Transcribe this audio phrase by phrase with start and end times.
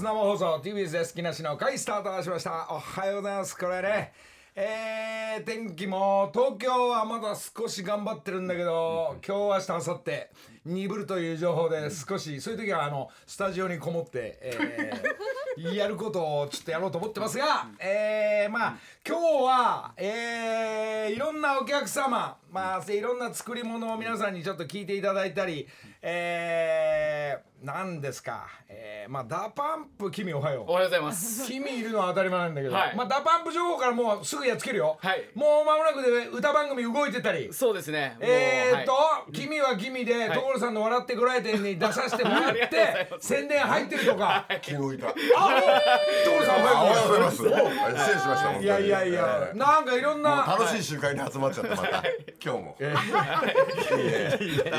[0.00, 1.14] 生放送 TBS です。
[1.14, 2.66] 木梨の会スタートしました。
[2.70, 3.56] おはようございます。
[3.56, 4.12] これね。
[4.54, 10.12] えー、天気も東京はまだ少し頑張ってるんだけど今日明日明後日
[10.66, 25.66] 鈍るという情報で少しそういう時はあのスタジオにこもって、えー、 やることをちょっとやろうと思ってますが、えー、まあ今日は、えー、いろんなお客様まあいろんな作り物を皆さんにちょっと聞いていただいたり
[26.04, 30.70] えー、なんですか、えー、まあダパンプ君おはよう。
[30.70, 31.46] おはようございます。
[31.46, 32.96] 君いるのは当たり前なんだけど、はい。
[32.96, 35.22] まあダパンプ情報からもうすぐやっつけるよ、はい。
[35.36, 37.52] もう間もなくで歌番組動いてたり。
[37.52, 38.16] そうですね。
[38.18, 39.32] えー、と、はい。
[39.32, 40.38] 君は君で、はい。
[40.40, 42.68] 所さんの笑ってご来店に出させてもらって
[43.20, 45.14] 宣伝入ってるとか、昨日いた。
[45.14, 47.36] 所さんおおははよようございます。
[47.36, 48.58] 失礼しました。
[48.58, 50.44] ういやいやいや、えなんかいろんな。
[50.58, 52.02] 楽しい集会に集まっちゃってまた
[52.44, 52.76] 今日も。
[52.80, 52.86] いい
[54.58, 54.70] ね。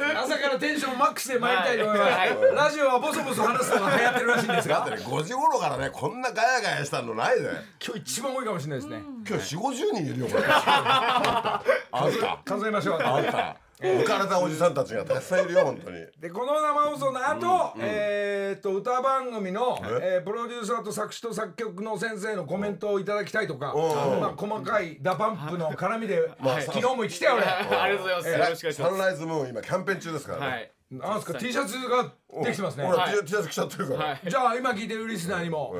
[0.16, 7.50] 朝からテンションマックスで参りたいと思います、はいラジオはボソボソ話すのが流行ってるらしいんですがだってね5時頃からねこんなガヤガヤしたのないで。
[7.84, 10.44] 今日一番多いかもしれないですね、今日四五十人いるよこれ。
[10.48, 11.60] あ
[12.08, 12.38] んた。
[12.44, 13.56] 数えましょうあんた。
[13.84, 16.06] 浮かれたおじさんたちがたくさんいるよ本当に。
[16.18, 20.16] でこの生放送の後、えーっと歌番組の、え？
[20.16, 23.78] えープロデューサーと作詞と作曲の先生のコメントをいただきたいとか、う
[24.16, 27.44] んまあ、細かい DA PUMP の絡みで、まあ昨日も言ってきたよ俺。
[27.44, 28.28] ありがとうございます。
[28.30, 30.42] よろしくお願いしまサンライズムーン今キャンペーン中ですからす。
[30.44, 30.70] はね。
[30.90, 30.96] い。
[30.96, 32.12] なんすか？T シャツが
[32.42, 32.84] できてますね。
[32.84, 34.06] ほらはい T シャツ着ちゃってるから。
[34.06, 34.20] はい。
[34.28, 35.76] じゃあ今聞いてるリスナーにも、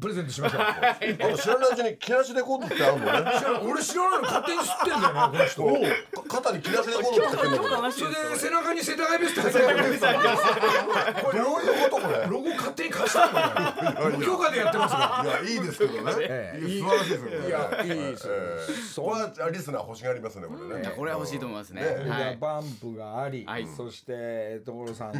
[0.00, 0.60] プレゼントしましょう。
[0.60, 3.70] あと知らないうちに木梨レコードってあるのね。
[3.72, 6.28] 俺知らないの勝手に知ってんだよねこの人。
[6.28, 7.90] 肩に木梨レコードってるんだけど。
[7.90, 12.26] それで背中に世田谷ベース入ってるこれどういうことこれ？
[12.26, 14.16] ロゴ勝手に貸したのよ。
[14.18, 16.12] 無許可でやってますかいやいいですけどね。
[16.18, 17.46] ええいや素晴らしいですよね。
[17.46, 20.92] いやいいですよええこれはリスナー欲しがりますねこれね。
[20.96, 21.82] これは欲しいと思いますね。
[21.82, 22.38] はい。
[22.40, 25.12] DA PUMP があり、はいそして所さんう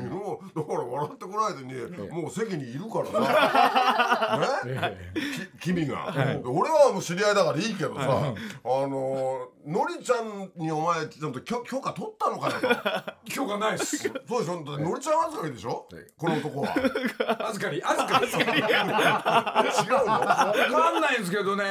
[0.54, 4.96] だから笑ってこないでにもう席にいるからさ、 ね、
[5.60, 6.12] き君が、
[6.44, 13.12] 俺はもう知り合いだからいいけどさ、あののりちゃんにお前ちゃんと許許可取ったのかなと。
[13.32, 13.96] 許可ないっす。
[14.28, 14.64] そうでしょ？
[14.64, 15.88] だってのりちゃん預かりでしょ？
[16.16, 16.68] この男は。
[17.48, 18.26] 預かり預かり。
[18.60, 18.84] 違う
[20.06, 20.12] の？
[20.12, 21.64] わかんないんですけどね。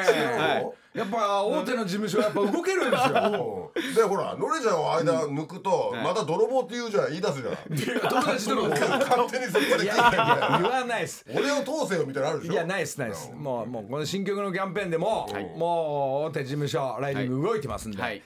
[0.95, 3.71] はいやっぱ大手の事務所はやっぱ動けるんですよ。
[3.75, 8.67] うんでほらのりちゃんを間抜くと、また泥棒って言うじゃん言い出すじゃん友達との。
[8.67, 11.25] い勝手にそこで聞いて言わないっす。
[11.29, 12.53] 俺を通せよみたいなのあるでしょ？
[12.53, 13.31] いやないっすないっす。
[13.33, 18.21] もうもうこの新曲のキャンペーンでも、もう大手事務所ライディング動いてますんで、はい。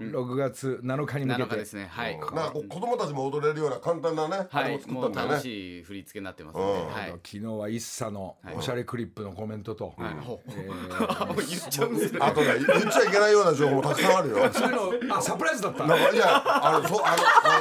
[0.00, 1.88] 6月7日に向け7日てですね。
[1.90, 2.18] はい。
[2.18, 6.80] なんか子供たちも踊れるような簡単なね、あは作ったんだよね楽しい振り付けになってますので。
[6.80, 7.10] うんはい。
[7.10, 10.10] 昨日は一茶のおしゃれクリップのコメントと、言っ
[11.70, 12.13] ちゃうんですね。
[12.20, 15.86] あとね言っちゃいけないような情報もたくさんあるよそういうのあサプライズだった。
[15.86, 17.58] なんかいやあのそうあのあ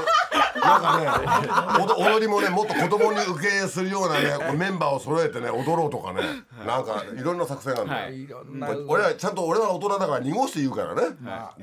[0.52, 6.21] のなんかね踊踊りもねもっと子供に受け入れするようなねメンバーを揃えてね踊ろうとかね
[6.65, 8.85] なんかいろんな作戦があるんだよ、はい。
[8.87, 11.01] 俺はちゃんと俺は大人だから濁して言うからね、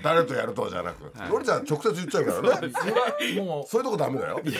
[0.03, 2.69] 誰とやるとじゃなく、のりちゃん直接言っちゃうからね。
[3.41, 4.41] もうそういうとこダメだよ。
[4.45, 4.57] 先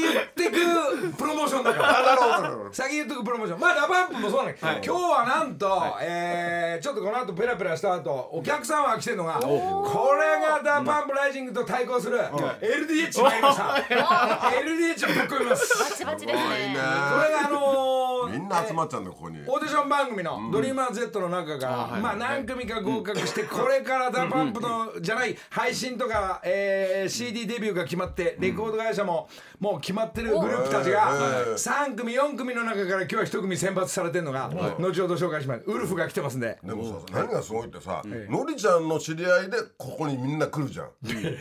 [0.00, 2.16] 言ってくプロモーションだから。
[2.72, 3.60] 先言っとくプロモーション。
[3.60, 12.18] まあ DA PUMP もそうなんだけど、今日はなんと、えー、ちょっとこの後ペラペラした後お客さんは来てるのがこれが DA PUMP ライジングと対抗する
[12.60, 13.62] LDH 参りました。
[13.64, 15.78] LDH をぶっ込みます。
[15.78, 16.44] バチバチですね。
[16.44, 19.38] これがあのーみんな集まっちゃうんだよここに。
[19.46, 29.28] オーディション番組の「ドリーマー Z」の中から、まあ何組か合格してこれから DA PUMP のじゃない配信とか、えー CD デビューが決まってレコード会社も
[29.60, 31.12] もう決まってるグループたちが
[31.56, 35.62] 3組4組の中から今日は1組選抜されてるのが後ほど紹介します。
[35.66, 36.58] ウルフが来てますんで。
[36.62, 41.36] でもさ何がすごいってさ、のりちゃんの知り合いでここにみんな来るじゃん、ね、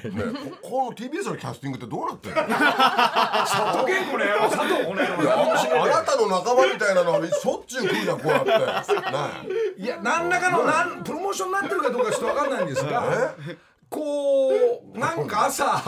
[0.62, 2.44] ここの TBS のキャスティングってどうなってんの？
[2.48, 9.82] 佐藤健子の野郎佐藤この野郎あなたの仲間みたいなのはしょっちゅう来るじゃんこうやって。
[9.82, 13.04] いや何らかのなんプロモーションになってるかどうかちょっと分かんないんですが
[13.90, 14.50] こ
[14.96, 15.66] うなんか朝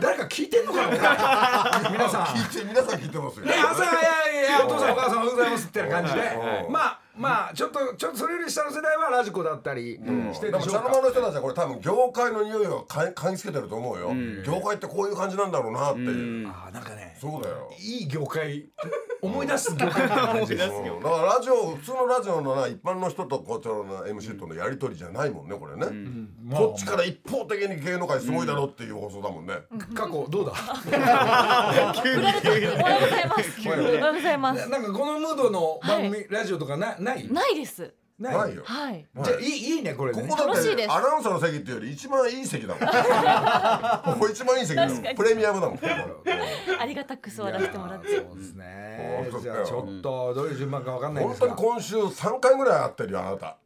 [0.00, 1.90] 誰か聞いてんのかな？
[1.90, 2.24] 皆さん。
[2.26, 3.46] 聞いて皆さん聞いてますよ。
[3.46, 6.20] で朝早いいやお父さんお母さんおはようございますってな感じで。
[6.66, 9.98] うんまあまあちょっとちょっとそれより下の世代はラジコだったり
[10.32, 14.12] してるでも茶のでしょうか間の人たちはこれ多分業界の匂いをか嗅ぎつけてると思うよ、
[14.44, 17.16] 業界ってこういう感じなんだろうなっていう、あーなんかね。
[17.20, 17.70] そうだよ。
[17.78, 18.66] いい業界
[19.22, 20.80] 思い出す業界みたいな感じです う。
[20.80, 25.86] んだからラジオ普通のラジオのな一般の人とこちらの MC とのやり取りじゃないもんねこれね、
[26.56, 29.54] こっちから一方的に芸能界すごいだろっていう放送だもんね、
[29.94, 30.52] 過去どうだ？
[30.86, 33.68] おはようございます。
[33.68, 34.68] おはようございます。
[34.70, 37.54] なんかこのムードの番組ラジオとかなないない？
[37.54, 37.94] です。
[38.18, 38.36] ない？
[38.36, 38.62] ないよ。
[38.64, 39.06] はい。
[39.22, 39.44] じゃあい。
[39.44, 40.28] いいいねこれでね。
[40.28, 44.14] ここだって楽しいですアナウンサーの席っていうより一番いい席だもん。
[44.14, 45.02] ここ一番いい席だもん。
[45.14, 45.80] プレミアムだもん。
[46.80, 48.10] ありがたく座らせてもらって。
[48.10, 49.30] いやーそうですね。
[49.42, 51.48] じゃあちょっとどういう順番かわかんないんですが。
[51.48, 53.56] 本当に今週3回ぐらい会ってるよあなた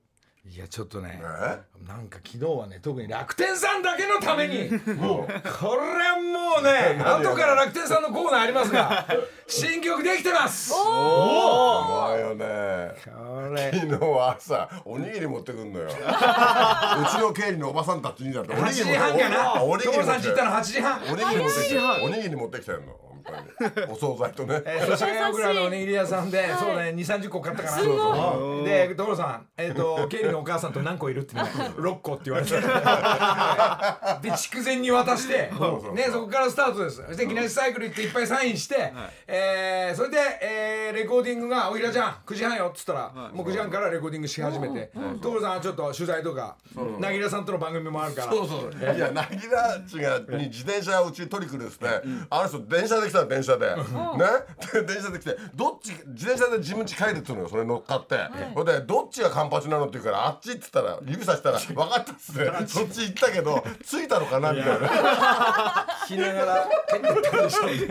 [0.46, 5.26] いやちょっとねえなんか昨日はね特に楽天さんだけのために もう。
[5.26, 9.06] これはもうね 後から楽天さんのコーナーありますが
[9.48, 10.70] 新曲できてます。
[10.74, 12.92] お前よね。
[13.06, 13.72] これ。
[13.72, 15.86] 昨日は朝おにぎり持ってくんのよ。
[15.86, 19.62] うちの経理のおばさんたちにだってお8にぎり時半かな？
[19.62, 20.06] おにぎり持って。
[20.06, 21.00] 所さんち行ったの8時半。
[21.10, 22.92] おにぎり持ってきておにぎり持ってきてんの
[23.24, 24.62] 本当にお惣菜とね。
[24.66, 27.78] えー、祖師ヶ谷倉のおにぎり屋さんで、そうね、二三十個買ったかな。
[27.78, 28.64] すごい。
[28.64, 31.42] で、所さん、えっ、と、経理のお母さんと何個いるって、ね、
[31.76, 32.52] 六個って言われて。
[34.28, 35.50] で、筑前に渡して、
[35.94, 36.96] ね、そこからスタートです。
[37.06, 38.92] そして、木梨サイクル行っていっぱいサインして。
[39.26, 44.90] えーそれで、えーレコーディングが、おいらちゃん、9時半よっつったら、もう9時半からレコーディングし始めて。
[45.20, 46.56] 所さんはちょっと取材とか、
[46.98, 48.32] なぎらさんとの番組もあるから。
[48.32, 48.94] そうそう。
[48.94, 51.86] いやなぎらちがに自転車をうち取り来るっつって
[52.30, 53.66] あの人電車で来たの電車で。
[53.68, 53.76] ね？
[54.72, 58.18] で電車で来てどっち自転車で自分家帰るっつうのよそれ乗っかって。
[58.54, 64.88] ほんでどっちがカンパチなのって言うからあっちっつったら指さしたら 分かったっつってそっち行ったけど着いたのかなみたいな。
[66.08, 66.68] 聞きながら、
[67.42, 67.60] でしょ。
[67.60, 67.86] そ れで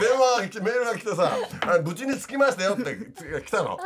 [0.00, 1.32] 電話が来てメールが来てさ
[1.66, 2.96] 「あ無事に着きましたよ」って
[3.44, 3.76] 来たの。
[3.76, 3.82] で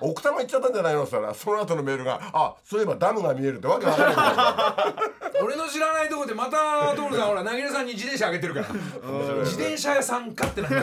[0.00, 8.66] 奥多摩行っちゃったんじゃないのって言ったらその後のメールが「あそういえばダムが見える」ってわけわかんない俺の知らないとこでまた所さんほらなぎらさんに自転車あげてるから
[9.40, 10.82] 自転車屋さんかってな話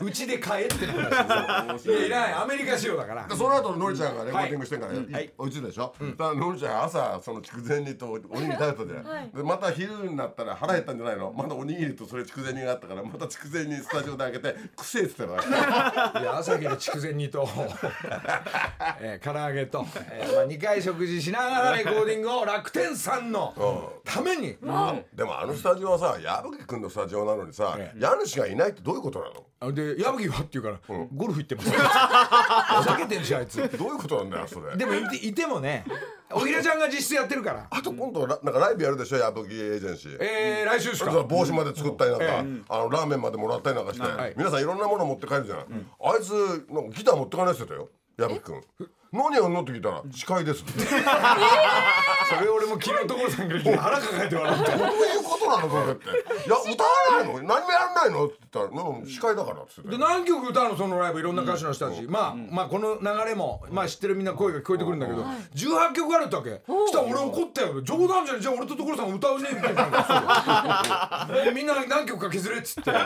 [0.04, 0.88] うちで買えってい。
[2.08, 3.26] らないアメリカ仕様だから。
[3.26, 4.92] でその後のりちゃんがレコーディングしてんから、
[5.38, 5.50] おい。
[5.50, 11.32] つでしょ、だからのりちゃん朝その筑前煮とおにぎり食べたじゃん、でまた昼になったら腹減ったんじゃないの？
[11.32, 17.48] まだおにぎりとそれ筑前煮があったからまた筑前煮スタジオで開けて「くせえ」っつってたから いや朝昼筑前煮と、
[19.00, 24.56] えー、唐揚げと、えーまあ、2回食事しながらレコーディングを楽天さんのために。
[25.14, 29.44] でもあのスタジオはさ矢吹君のスタジオなのにさ、え家主がいないってどういうことなの？
[29.60, 30.78] あで矢吹はって言うから、
[31.14, 31.70] ゴルフ行ってます。
[31.72, 33.56] ふざけてんしょあいつ。
[33.78, 34.76] どういうことなんだよそれ。
[34.76, 35.84] でもいていてもね
[36.32, 37.66] おひらちゃんが実質やってるから。
[37.70, 40.16] あと今度ラなんかライブやるでしょ矢吹エージェンシー。
[40.20, 41.10] えー、来週ですか？
[41.12, 44.34] それ帽子まで作ったりなんか、えあのラーメンまでもらったりなんかして、はい。
[44.36, 48.62] 皆さんいろんなもの持って帰るじゃん、あいつなんかギター持ってかないって言ってたよ矢吹君
[49.14, 54.70] 何やんのって聞いたら司会ですそれ俺も昨日所さんが腹抱えて笑って。
[54.72, 56.08] どういうことなのそれって。
[56.08, 56.10] い
[56.50, 56.90] や歌わ
[57.22, 57.42] ないの？
[57.42, 58.26] 何もやらないの？
[58.26, 59.96] って言ったらうん司会だからって言って。
[59.96, 60.76] で何曲歌うの？
[60.76, 67.82] そのライブいろんな歌手の人たち、まあ、まあこの流れも、まあ、知ってるみんな声が聞こえてくるんだけど、18曲あるってわけそしたら俺怒ったよ。
[67.82, 68.42] 冗談じゃねえ。
[68.42, 72.90] じゃあ俺と所さん歌うねみたいなでみんな何曲か削れっつって。
[72.90, 73.04] で矢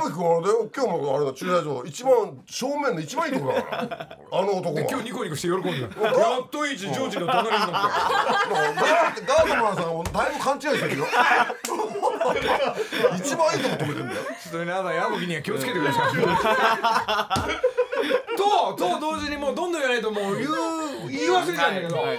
[0.00, 0.70] 吹君はあれだよ。
[0.74, 1.32] 今日もあれだ。
[1.34, 1.82] 駐車場。
[1.84, 4.18] 一番正面の一番いいとこだから。
[4.32, 6.00] あの男が今日ニコニコして喜んでた。
[6.02, 7.72] やっといいジョージの隣になった。
[7.72, 11.06] ガーマンさんもだいぶ勘違いしてるよ。
[13.18, 14.20] 一番いいとこ止めてんだよ。
[14.22, 16.12] ちょっと皆さん矢吹には気をつけてください
[18.36, 20.50] とと同時にもうどんどん言わないともう言う
[21.08, 22.18] 言い忘れちゃうんだけど、はい。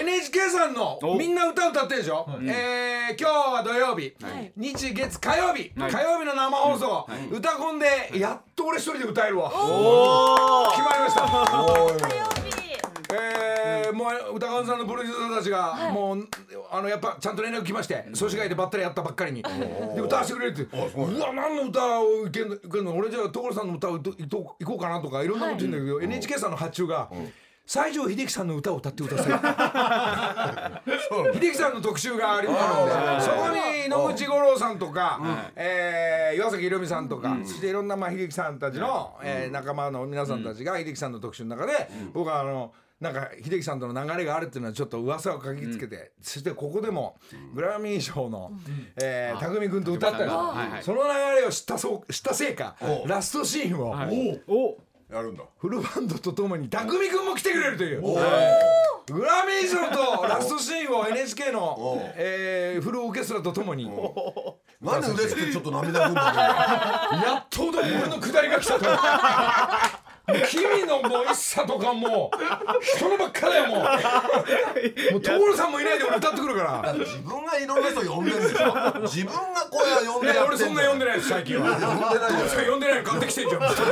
[0.00, 4.52] NHK さんのみんな歌歌ってるでしょ、えー今日は土曜日、はい。
[4.56, 9.50] 日月火曜日、火曜日の生放送、歌コンでやっと俺一人で歌えるわ。
[9.50, 12.45] 決まりました
[13.12, 16.28] えー、もう歌コンさんのプロデューサーたちが、もう
[16.70, 20.76] あのやっぱちゃんと連絡来まして祖師ヶ谷でばったりやったばっかりに、で歌わせてくれるって。
[20.76, 25.28] うわ何の歌をいけんの俺じゃあ所さんの歌をいといと行こうかなとかい。
[25.28, 27.08] ろんなこと言うんだけど、NHK さんの発注が、
[27.66, 30.92] 西城秀樹さんの歌を歌ってください
[31.34, 35.20] 秀樹さんの特集がありますのでそこに野口五郎さんとか、
[35.56, 47.16] えー岩崎宏美さんとか、そしていろんなまあ秀樹さんたちの、えー仲間の皆さんたちが秀樹さんの特集の中で、僕はあのなんか秀樹さんとの流れがあるっていうのはちょっと噂を嗅ぎつけて、そしてここでも
[47.54, 48.52] グラミー賞の、
[49.02, 50.82] えー匠君と歌ったりはいはい。
[50.82, 51.08] その流
[51.40, 52.74] れを知ったそう知ったせいか
[53.06, 53.90] ラストシーンを、
[54.48, 54.78] お
[55.14, 55.44] やるんだ。
[55.58, 58.02] フルバンドとともに匠君も来てくれるという。
[58.02, 63.84] グラミー賞とラストシーンを NHK の、えーフルオーケストラとともに
[64.80, 66.22] なんで嬉しくてちょっと涙ぐんだ
[67.24, 68.84] やっとだ俺の下りが来たと。
[70.50, 72.38] 君のもう一さとかもう
[72.82, 73.78] 人のばっかだよもう。
[75.14, 76.92] もう所さんもいないで俺歌ってくるから。
[76.94, 81.70] 自分がいろんな人呼んでるんでしょ自分が声は呼んでや俺そんな呼んでるないです最近は。
[81.70, 83.62] 呼んでないじゃないそれ呼んでないの買ってきてんじゃん。
[83.62, 83.84] ふざ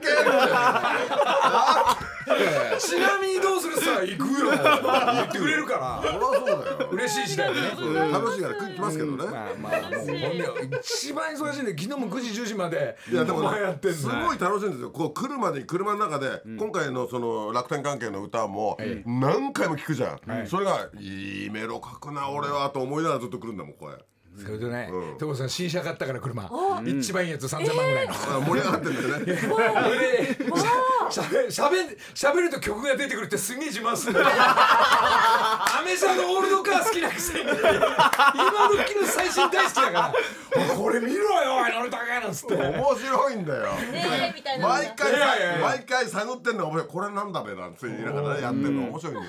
[0.00, 2.11] けんなよ
[2.78, 4.50] ちなみにどうするさ行くよ。
[4.50, 6.02] 言ってくれるから。
[6.02, 6.88] そりゃそうだよ。
[6.92, 8.10] 嬉しい次第でね。
[8.12, 9.24] 楽しいから来ますけどね。
[9.24, 14.90] まあまあもう一番忙しいんで昨日も9時10時までいやでもやってんすのごい楽しいんですよ。
[14.90, 23.94] こう来るまでに車の中で、今回のその楽天関係の歌も何回も聞くじゃん、それが「いいメロ書くな俺は」と思いながらずっと来るんだもんこれ
[24.34, 25.18] それでねうん。
[25.18, 26.50] 所さん新車買ったから車。
[26.86, 28.14] 一番いいやつ3000万ぐらいの。
[28.14, 30.36] あ盛り上がってんだよね。
[31.10, 31.76] しゃべしゃべ
[32.14, 34.26] しゃべると曲が出てくるってすげえ自慢するんだよ。
[34.30, 37.40] アメ車のオールドカー好きなくせに。
[37.42, 40.14] 今時の最新大好きだから
[40.56, 42.54] 「おいこれ見ろよおい乗りたかい」なんつって。
[42.54, 43.74] 面白いんだよ。
[43.74, 44.78] ねえみたいなのが。
[44.80, 45.12] 毎回
[45.60, 48.88] 毎回探ってんのこれなんだべなんて言いながらねやってんの。
[48.88, 49.26] 面白いんで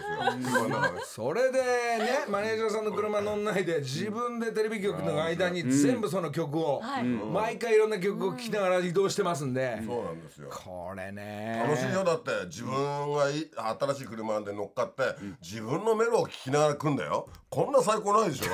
[1.06, 1.28] すよ。
[1.28, 7.04] それでねマネージャーさんの車乗んないで自分でテレビ局の間に全部その曲をはい。
[7.04, 9.82] 毎回いろんな曲を聴きながら移動してますんで。
[9.86, 10.50] そうなんですよ。
[10.50, 11.64] これね。
[11.68, 12.04] 楽しいよ。
[12.04, 12.74] だって自分
[13.14, 15.04] がい新しい車で乗っかって
[15.42, 17.30] 自分のメロを聞きながら来んだよ。
[17.50, 18.46] こんな最高ないでしょ。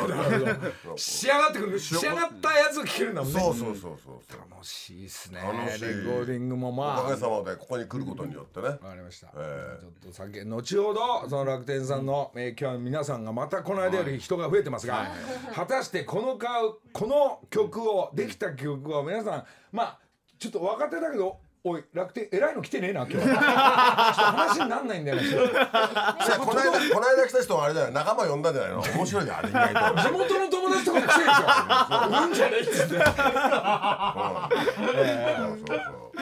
[0.97, 1.79] 仕上がってくる。
[1.79, 3.39] 仕上がったやつを聴けるんだもんね。
[3.39, 5.41] そうそうそうそう楽しいっすね。
[5.41, 5.81] 楽しい。
[5.81, 7.03] レコーディングもおまあ。
[7.03, 8.67] かげさまでここに来ることによってね。
[8.67, 15.07] わかりました、えちょっと先後ほどその楽天さんの、えー今日は皆さんがまたこの間より人が増えてますが、
[15.53, 16.61] 果たしてこのか
[16.93, 19.99] この曲をできた曲を皆さんまあ
[20.37, 32.97] ちょっと若手だけどおい楽天偉いの来てねえな今日ちょっと話になんないんだよねこの間この間来た人はあれだよ仲間呼んだんじゃないの面白いねあれ意外と地元の友達とかも来てるでしょうんじゃねえっつって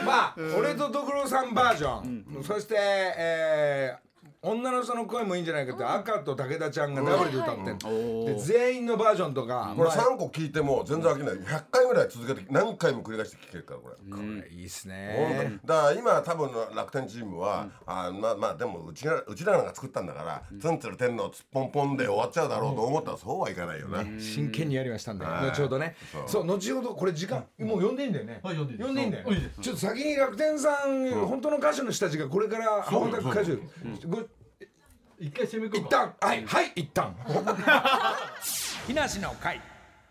[0.04, 4.07] まあ俺と所さんバージョン、そして、えー
[4.42, 11.36] 女の人の声もいいんじゃないかって赤と武田ちゃんがダブルで歌ってんの、で全員のバージョンとか、これまあ3個聞いても全然飽きない。
[11.36, 13.96] 100回ぐらい続けて何回も繰り返して聞けるからこれ。
[13.96, 25.96] これいいっす本ね当だから今多分の楽天チームは、あまあまあでもうちがうちらが作ったんだから、ツンツル天のつっぽんぽんで終わっちゃうだろうと思ったらそうはいかないよね、真剣にやりましたんではい後ほどね。
[26.12, 26.24] そう。
[26.28, 28.40] そう後ほどこれ時間もう呼んでいいんだよね。
[28.44, 29.26] はい呼んでいいんでいいんだよ
[29.62, 33.56] ちょっと先に楽天さん本当の歌手の人たちがこれから羽ばたく歌手
[34.08, 34.24] ご
[35.20, 36.14] 一回攻め込む一旦。
[36.22, 37.16] はいはい一旦。
[38.86, 39.60] 木梨の会。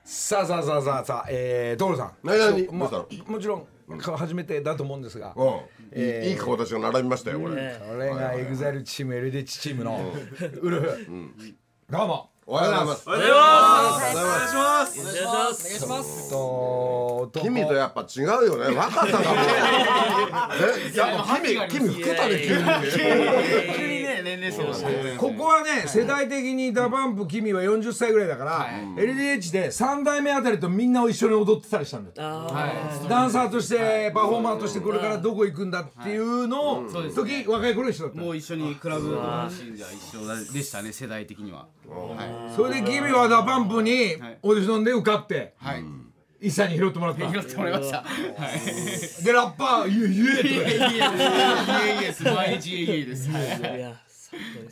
[0.05, 2.13] さあさあさあさあさあえー所さん。
[2.25, 2.59] 何どう
[3.11, 3.67] しもちろん
[4.17, 5.33] 初めてだと思うんですが。
[5.37, 5.99] うん。
[5.99, 10.13] いいいい顔たちが並びましたよこれ、これが EXILE チーム LDH チームの
[10.61, 11.07] ウルフ。
[11.89, 12.31] どうも。
[12.49, 13.09] おはようございます。
[13.09, 14.21] おはようございます。
[14.21, 15.01] お願いします。
[15.01, 15.15] お願
[15.77, 16.31] いします。
[16.31, 18.77] と君とやっぱ違うよね。
[18.77, 19.37] 若さがもう。
[20.87, 21.27] えいや
[21.69, 23.21] 君君老けたね急に急に
[23.81, 23.86] ね
[24.27, 24.75] 年齢層が
[25.19, 32.51] ここはね世代的に DA PUMP 君は40歳ぐらいだから、LDH で3代目あたりとみんな一緒に踊ってたりしたんだよ
[33.09, 38.21] ダンサーとしてパフォーマーとしてこれからどこ行くんだっていうのを時若い頃一緒だった。
[38.21, 41.69] もう一緒にクラブのシーンじゃ一緒でしたね世代的には。
[41.89, 42.57] はい。
[42.57, 45.85] それで君はダパンプにオーディションで受かってはい。
[46.39, 47.31] 一切に拾ってもらった。
[47.33, 47.99] 拾ってもらいました。
[47.99, 48.05] は
[49.21, 50.77] いでラッパー「イエイイエイ」とかいえいえ。
[50.77, 54.06] いえいえです毎日いえいえですはい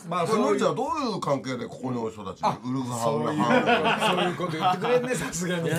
[0.09, 5.71] まあそのそういうちゃんどういう関係でここの人たちにウルフハウそういうハそういうこと言ってくれんねさすがに。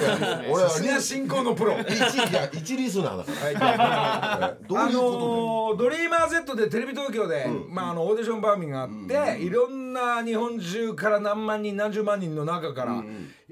[0.49, 1.75] 俺はさすが進行のプロ。
[1.75, 4.57] ウ一いや一リスナーだから。
[4.67, 13.03] どうドリーマー Z でテレビ東京で、まあ、あのオーディション番組があって、いろんな日本中から何万人何十万人の中から、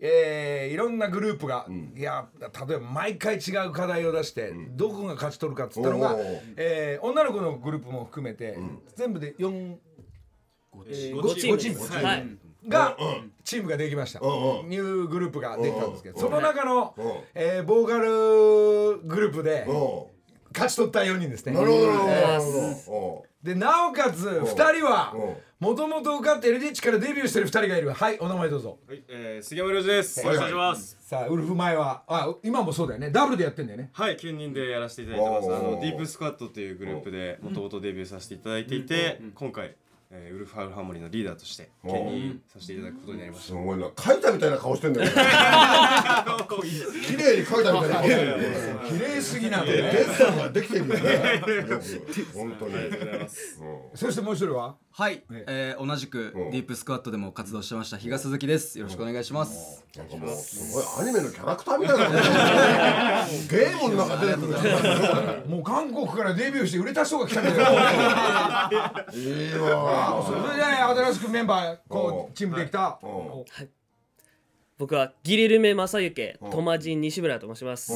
[0.02, 2.28] えーいろんなグループが、いや
[2.68, 8.58] 例えば毎回違う課題を出して、どこが勝ち取るかっつったのがおー、えー女の子のグループも含めて、
[8.96, 9.76] 全部で4
[10.78, 12.06] 5 5チーム。
[12.06, 12.28] はい。
[12.68, 12.98] が
[13.44, 14.70] チームができました、んうん。
[14.70, 17.14] ニューグループができたんですけど、うんその中の、うん。
[17.36, 20.12] えーボーカルグループでと
[20.54, 21.54] 勝ち取った4人ですね。
[21.54, 22.42] なるほどなる
[22.86, 25.36] ほでなおかつ2人はうん。
[25.60, 27.92] もともと受かって LDH からデビューしてる2人がいる。
[27.92, 28.80] はいお名前どうぞ。
[28.88, 30.22] はい、えー、杉山良二です。
[30.22, 30.98] お願いします。
[31.02, 33.12] さあウルフ前はあ今もそうだよね。
[33.12, 33.90] ダブルでやってんだよね。
[33.94, 35.48] はい、9人でやらせていただいてます。
[35.48, 39.76] あのディープスクワットというグループでもともとデビューさせていただいていて、今回、
[40.16, 43.88] えーウルフハウルハーモニーのリーダーとして兼任させていただくことになりましすごいな。
[43.98, 45.18] 書いたみたいな顔してんだよ綺
[47.18, 48.38] 麗に書いたみたいな顔してんだよ
[48.88, 49.90] 綺麗すぎなんデでね。
[49.90, 51.42] ッサンができてるんだよね。
[52.36, 52.76] 本当に。
[53.96, 54.76] そしてもう一人は？
[54.96, 57.98] はい、えー、同じくディープスクワットでも活動してました。
[57.98, 58.78] 比嘉鈴木です。
[58.78, 59.84] よろしくお願いします。
[59.98, 62.06] なんかもうすごいアニメのキャラクターみたいな
[63.50, 65.50] ゲームの中出てくる。
[65.50, 67.56] もう韓国からデビューして売れた人が来たんだよ
[69.14, 72.34] いいわそれでね新しくメンバーこうう。
[72.34, 73.00] チームできた。
[73.04, 73.08] う。
[73.08, 73.46] ん
[74.84, 77.94] 僕はギレルメ正幸トマジン西村と申します。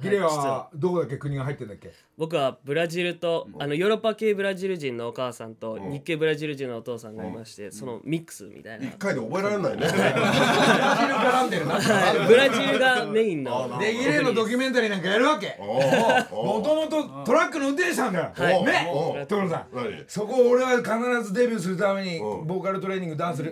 [0.00, 1.18] ギレはどこだっけ？
[1.18, 1.92] 国が入ってんだっけ？
[2.16, 8.86] 僕はブラジルとあのヨーロッパ系ブラジル人のお母さんと日系ブラジル人のお父さんがいましてそのミックスみたいな。
[8.86, 9.86] 一回で覚えられないね。
[9.86, 11.78] 絡んでるな
[12.26, 13.78] ブラジルがメインの。
[13.78, 15.58] でギレのドキュメンタリーなんかやるわけ？
[15.60, 18.64] もともとトラックの運転手さんだよ、はい。
[18.64, 19.26] ね。
[19.28, 19.76] 所さん。
[19.76, 20.04] 何？
[20.08, 20.88] そこを俺は必
[21.22, 23.44] ずデビューするためにボーカルトレーニングダンスし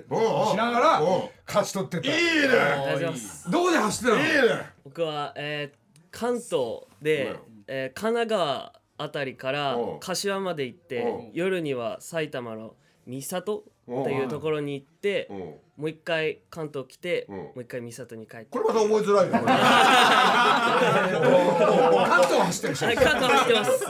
[0.56, 1.22] ながらうん。
[1.46, 2.08] 勝ち取ってった。
[2.08, 2.54] いいね
[3.50, 4.24] どこで走ってたの？
[4.24, 4.66] いいね。
[4.84, 5.78] 僕は、えー
[6.12, 7.36] 関東で、
[7.66, 9.96] えー神奈川あたりからう。
[9.96, 11.22] ん柏まで行ってう。
[11.28, 12.74] ん夜には埼玉の
[13.06, 15.54] 三郷というところに行ってうん。
[15.76, 17.32] もう一回関東来てん。
[17.32, 18.46] もう一回三郷に帰って。
[18.50, 19.52] これまた覚えづらいねこれ。
[22.06, 22.84] 関東走ってるし。
[22.84, 23.84] はい関東走ってます。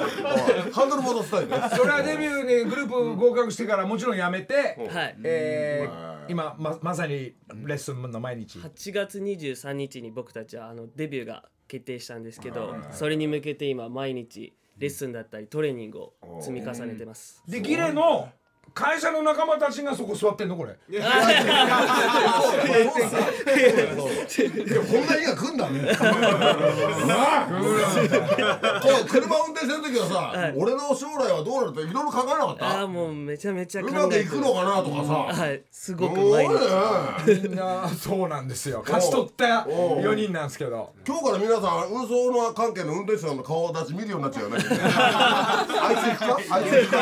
[0.72, 4.54] ハンドル戻したいねそれはデビューにグループ合格してからもちろん辞めて、
[4.90, 5.16] はい。
[5.22, 8.58] えー今ままさにレッスンの毎日。
[8.58, 17.42] 8月23日に僕たちはあのデビューが決定したんですけどそれに向けて今毎日レッスンだったりトレーニングを積み重ねてます。
[17.48, 18.28] でギレの
[18.74, 20.76] 会社の仲間たちがそこ座ってんのこれ。
[20.90, 21.10] いやこ
[24.98, 25.96] んな日が来んだね。
[25.96, 26.04] こ
[29.02, 35.14] う車運転してる時はさ俺の将来はどうなるっていろいろ考えなかっああたもうめちゃめちゃ考うまくいくのかなとかさ。
[35.42, 35.62] はい。
[35.70, 36.28] すごくい日
[37.48, 38.82] みんなそうなんですよ。
[38.86, 40.90] 勝ち取った4人なんですけど。
[41.06, 44.58] 今日から皆さん運送の関係の運転手さんの顔立ち見るようになっちゃうよね。
[44.68, 46.56] あいつ行くか？
[46.56, 46.96] あいつ行くか？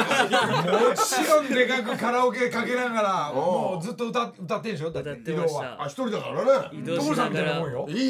[0.72, 4.90] もちろんでかくカラオケかけながらもうずっと歌歌ってんでしょ？
[4.90, 5.62] だ歌って移動は。
[5.76, 6.78] たあ一人だからね。
[6.78, 7.58] 移動しながら。
[7.58, 7.60] い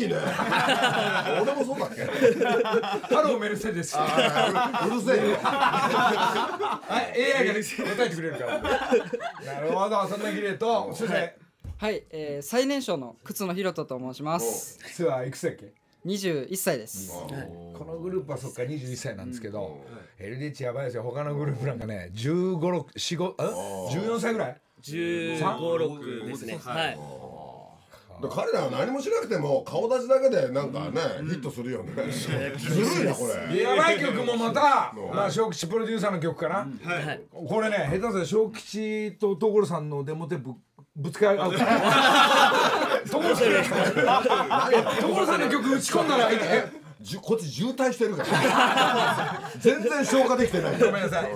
[0.05, 0.15] いね。
[1.43, 2.05] 俺もそうだっけ？
[3.15, 3.97] ハローメルセデス。
[3.97, 5.35] はうるせえよ。
[5.35, 5.37] い
[7.37, 7.55] AI が
[7.95, 8.59] 答えてくれるから。
[8.61, 8.69] な
[9.61, 10.93] るほどそんなギレと。
[10.95, 11.37] そして
[11.77, 14.79] はい、えー、最年少の靴野ひろとと申します。
[14.95, 15.73] ツアーいくつだっけ
[16.07, 17.13] ？21歳です。
[17.13, 17.27] こ
[17.85, 19.81] のグループはそっか21歳なんですけど
[20.26, 21.02] LDH やばいですよ。
[21.02, 23.35] 他のグループなんかね15、6、4、5、
[23.88, 26.59] 14歳ぐらい？1 5六ですね。
[26.62, 26.99] はい。
[28.23, 31.93] で彼らは何もしなくても顔立ちだけでなんかね、ヒットするよね。
[32.12, 32.37] ずる
[33.02, 33.49] いなこれ。
[33.54, 36.64] でやばい曲もまた、まあ、小吉プロデューサーの曲かな、は
[37.12, 37.21] い。
[37.33, 40.54] これね下手すら小吉と所さんのデモテープ
[40.95, 41.69] ぶつかり合う所さん
[45.00, 46.83] 所さんの曲打ち込んだらえ？
[47.04, 49.50] じゅこっち渋滞してるから。
[49.58, 50.78] 全然消化できてない。
[50.78, 51.32] ごめんなさい。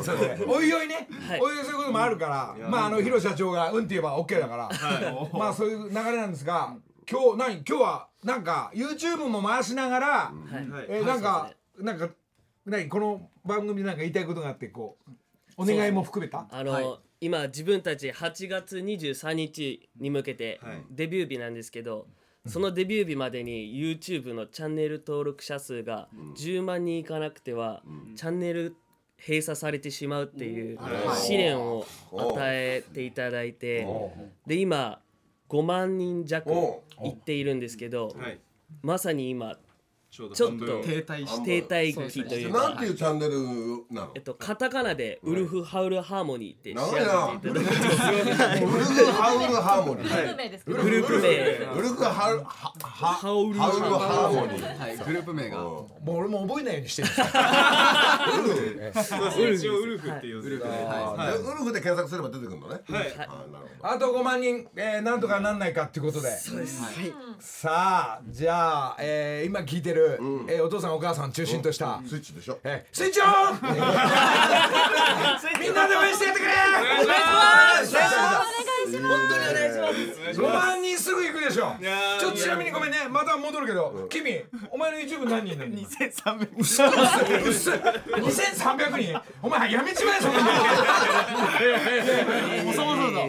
[0.47, 1.41] おいおいね、はい。
[1.41, 2.69] おいおいそういうこともあるから。
[2.71, 4.71] まああの広社長がうんって言えば OK だから、
[5.35, 6.75] まあそういう流れなんですが
[7.11, 7.63] 今日何？
[7.69, 10.87] 今日はなんか YouTube も回しながら、はい。
[10.89, 12.09] えーなんか、なんか
[12.65, 12.89] 何？
[12.89, 15.11] この番組でなんか言いたいことがあってこう
[15.59, 16.47] お願いも含めた？
[16.51, 20.83] あの、今自分たち8月23日に向けてはい。
[20.91, 22.07] デビュー日なんですけど、
[22.47, 27.83] そのデビュー日までに YouTube のチャンネル登録者数が10万人いかなくては、
[28.17, 28.77] チャンネル
[29.19, 30.79] 閉鎖されてしまうっていう
[31.17, 33.87] 試練を与えていただいて
[34.47, 35.01] で今
[35.49, 38.39] 5万人弱いっているんですけどはい。
[38.83, 39.57] まさに今
[40.11, 40.37] ちょっと
[40.83, 42.71] 停滞して停滞期というか。
[42.71, 43.35] なんていうチャンネル
[43.91, 44.13] なの？
[44.15, 47.67] えっとカタカナでウルフハウルハーモニーって調べていただくとウルフ
[49.13, 50.09] ハウルハーモニー。
[50.09, 50.83] グループ名ですけど。
[50.83, 51.29] グループ名
[51.79, 54.79] ウルフハウハハハウルハウルハーモニー。
[54.79, 54.97] はい。
[54.97, 55.59] グループ名が。
[55.59, 57.09] もう俺も覚えないようにしてる。
[57.09, 57.17] んで
[58.95, 60.41] すよそうですね一応ウルフっていう。
[60.41, 62.81] ウルフでではウルフで検索すれば出てくるのね。
[62.89, 63.13] はい。
[63.19, 63.95] あなるほど。
[63.95, 66.29] あと5万人、えー、なんとかなんないかっていうことで
[67.39, 69.98] さあじゃあ、えー、今聞いてる、
[70.49, 72.59] えーお父さんお母さん中心とした、スイッチでしょ。
[72.65, 73.29] えー、スイッチオン！
[75.61, 76.53] みんなで応援してやってくれ！
[76.53, 76.97] お願
[77.85, 78.01] いしま
[78.45, 79.89] す本当にお願いしま
[80.35, 80.41] す。
[80.41, 81.77] 5万人すぐ行くでしょ。
[82.19, 83.09] ちょっとちなみにごめんね。
[83.11, 89.21] また戻るけど君お前の YouTube 何人いるの2300うっすうっす2300人。
[89.43, 90.41] お前やめちまえそんな
[93.11, 93.29] の。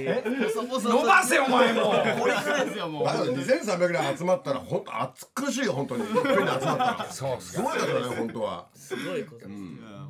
[0.79, 1.91] 伸ばせお前も。
[1.91, 6.05] うだから2300人集まったら本当暑苦しいよ本当に。
[6.07, 6.25] 集まっ
[6.59, 7.07] たら。
[7.09, 8.67] そうっすすごいだからね本当は。
[8.73, 9.59] すごいことです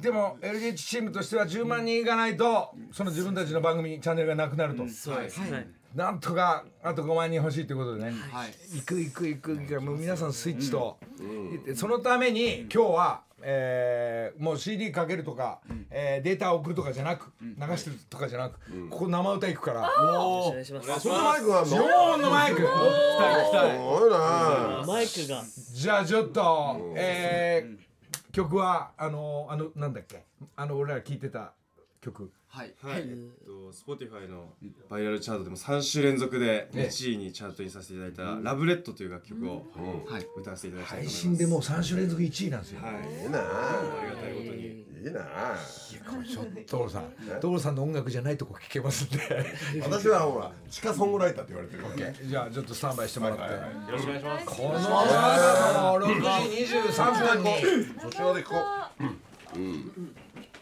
[0.01, 4.87] でも LDH チームとしては10万人いかないとその自分たちの番組チャンネルがなくなると。
[4.87, 5.67] そうですはい。
[5.95, 8.13] なんとかあと5万人欲しいということでね。
[8.31, 8.53] はい。
[8.75, 9.81] 行く行く行く行く。
[9.81, 10.97] もう皆さんスイッチと、
[11.75, 15.59] そのために今日は、えーもう CD かけるとか、
[15.89, 18.59] えーデータ送るとかじゃなく流してるとかじゃなく、
[18.89, 19.89] ここ生歌行くから。
[19.99, 20.99] お願いします。
[20.99, 22.53] そんなマイクがあるの常温のマい
[24.11, 25.43] なマイクが。
[25.73, 27.88] じゃあちょっと、えー
[28.31, 30.23] 曲はあのあのなんだっけ？
[30.55, 31.53] あの俺ら聴いてた
[32.01, 32.31] 曲。
[32.59, 32.73] はい。
[32.81, 34.53] はい、えっと Spotify の
[34.89, 39.65] バイラルチャートでも3週連続で1位にチャートにさせていただいた「ラブレッド」という楽曲を
[40.05, 40.27] はい。
[40.37, 41.17] 歌わせていただきたい配と思います。
[41.17, 42.81] 信でもう3週連続1位なんですよ。
[42.81, 43.39] はい、いいな。
[43.39, 44.79] ありがたいことに。
[44.99, 45.21] いいな。
[46.27, 49.19] ちょっと所さん所さんの音楽じゃないとこ聞けますんで。
[49.81, 53.43] 私はほら地下ソングライターって言われてるからねじゃあちょっとスタンバイしてもらって。
[53.43, 53.49] よ
[53.91, 54.45] ろしくお願いします。
[54.45, 57.51] この朝の6時23分に。
[58.01, 58.55] そちらで聞こ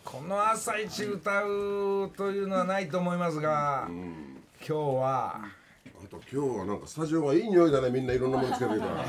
[0.10, 5.42] この朝一歌うというのはないと思いますが今日は。
[5.86, 9.06] うあと今日はなんかスタジオがいい匂いだねみんないろんなものつけてるから。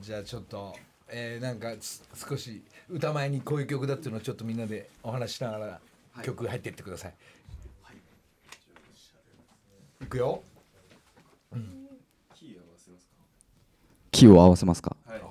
[0.00, 0.76] じゃあちょっと、
[1.08, 5.80] えー、なんかす少し歌前にこういう曲だっていうのをちょっとみんなでお話ししながら
[6.22, 7.14] 曲入っていってください。
[10.02, 10.40] い、くよ。
[14.16, 14.96] キーを合わせますか？
[15.04, 15.28] はいは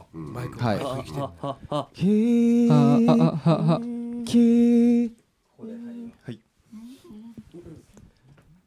[1.42, 2.68] ははキー
[4.26, 5.12] キー
[6.24, 6.40] はい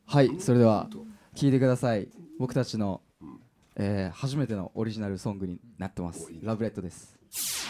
[0.06, 0.88] はいそれでは
[1.36, 3.00] 聞いてください僕たちの、
[3.76, 7.16] えー初めてのオリジナルソングになってますラブレッドです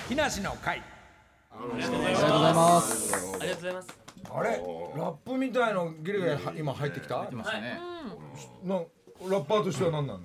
[0.09, 0.83] 木梨の会。
[1.51, 2.11] ありがとうござ
[2.51, 3.89] いますありがとうございます
[4.31, 7.29] あれラップみたいのギリギリは今入ってきた？
[7.31, 7.79] ますね。
[8.65, 8.85] なラ
[9.39, 10.21] ッパーとしては何なの？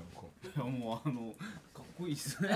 [0.70, 1.34] もうあの
[1.97, 2.49] こいいっすね。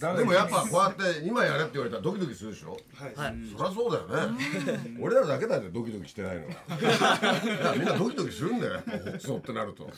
[0.00, 2.70] ダメでもやっぱこうやって今やれって言われたらドキドキするでしょ？
[2.70, 3.34] はい。
[3.56, 4.96] そりゃそうだよね。
[5.00, 7.74] 俺らだけだよドキドキしてないのは。
[7.76, 8.80] みんなドキドキするんだよ
[9.18, 9.88] そうってなると。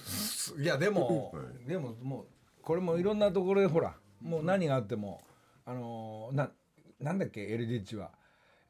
[0.59, 1.35] いやでも
[1.67, 2.27] でももう
[2.63, 5.21] これもいろんなところでほらもう何があっても
[5.65, 6.51] あのーな
[7.01, 8.11] なんだっけ？LDH は、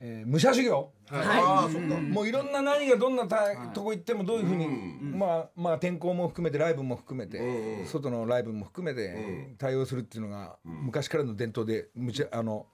[0.01, 0.93] えー武者修行。
[1.11, 1.97] ああそっか。
[2.01, 12.67] もういろんな何がどんなたとこ行ってもどういうふうに、まあまあ天候も含めてライブも含めて、外のライブも含めて対応するっていうのが昔からの伝統でむちゃあの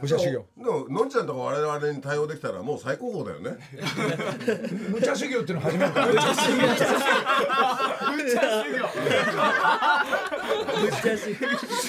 [0.00, 0.44] 武者修行。
[0.56, 3.58] でものんちゃんとか我々に対応できたらもう最高峰だよね。
[4.90, 6.06] 無茶修行っていうの始めるから。
[6.06, 6.10] ち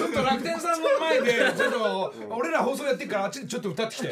[0.03, 4.07] ょっと楽天さんの前でちょっと俺ら放送やってるからあっちでちょっと歌ってきて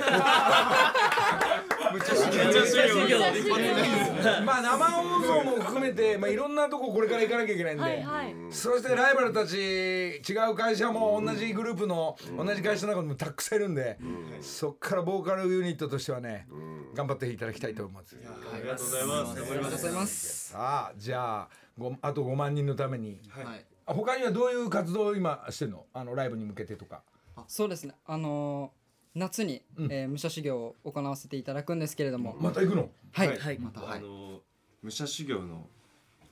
[4.46, 8.36] まあ生放送も含めて、まあ、いろんなとここれから行かなきゃいけないんで、はいはい。
[8.50, 10.20] そしてライバルたち違
[10.52, 13.98] う会社も同じグループの同じ会社の中にもたくさんいるんで、
[14.42, 16.48] そっからボーカルユニットとしてはね、
[16.94, 18.16] 頑張っていただきたいと思います。
[18.54, 19.36] ありがとうございます。
[19.36, 23.20] 頑張りありがとうございますさあじゃあごあと5万人のために。
[23.30, 23.66] はい。
[23.88, 25.86] あ他にはどういう活動を今してるの？
[25.94, 27.04] あのライブに向けてとか。
[27.48, 27.94] そうですね。
[28.06, 28.85] あのー
[29.16, 32.90] 夏に、えー武者修行を行わせていただくんですけれども、また行くの？
[33.14, 33.60] はい、はい。
[33.60, 33.82] また。
[33.82, 34.42] はいあの
[34.84, 35.68] 武者修行の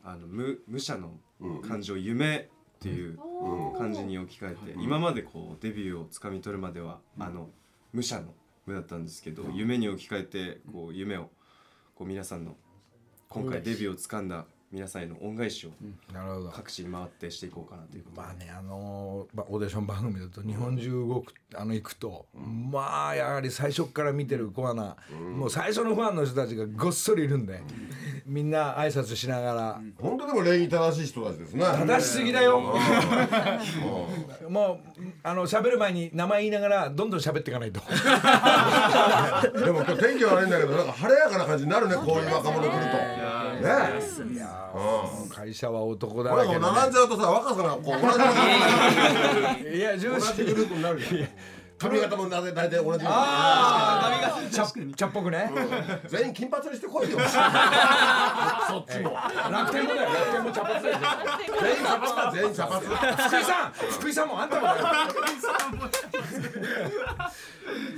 [0.03, 1.13] あの無武者の
[1.67, 2.47] 漢字を夢っ
[2.79, 3.17] ていう
[3.77, 7.49] 漢字に置き換えて、今までこうデビューをつかみ取るまでは、あの
[7.93, 11.31] 武者の無だったんですけど、夢に置き換えてこう夢を
[11.95, 12.55] こう皆さんの
[13.29, 15.69] 今回デビューをつかんだ皆さんへの恩返しを
[16.11, 16.49] なるほど。
[16.49, 24.95] 各地に回ってしていこうかなということで、まあねあのーまあオーディション番組だと日本中動くあの行くと、まあやはり最初から見てるコアな、
[25.37, 27.61] もう最初のファンの人たちがごっそりいるんで、
[28.25, 31.63] みんな挨拶しながら、本当でも礼儀正しい人たちですね。
[31.63, 32.59] 正しすぎだよ。
[34.49, 37.79] もうあの喋る前に名前言いながらどんどん喋っていかないと。
[39.63, 43.69] でも今日天気悪いんだけどなんか晴れやかな感じになるねこういう若者来るとね。
[44.33, 46.59] いやー会社は男だらけでね。
[46.59, 47.97] 並んじゃうとさ若さがこう同
[49.71, 49.77] じ。
[49.77, 51.29] いや重同視じグループになるじゃん
[51.83, 54.65] 髪型も大体大体同じああ茶
[54.95, 55.51] 茶っぽくね。
[56.07, 57.19] 全員金髪にしてこいよ。
[57.19, 57.25] そ
[58.77, 59.17] っちも。
[59.51, 60.09] 楽天もだよ。
[60.13, 60.97] 楽天も茶髪だよ。
[61.61, 62.95] 全員茶髪だ全員茶髪福
[63.39, 64.83] 井さん福井さんもあんたもだよ。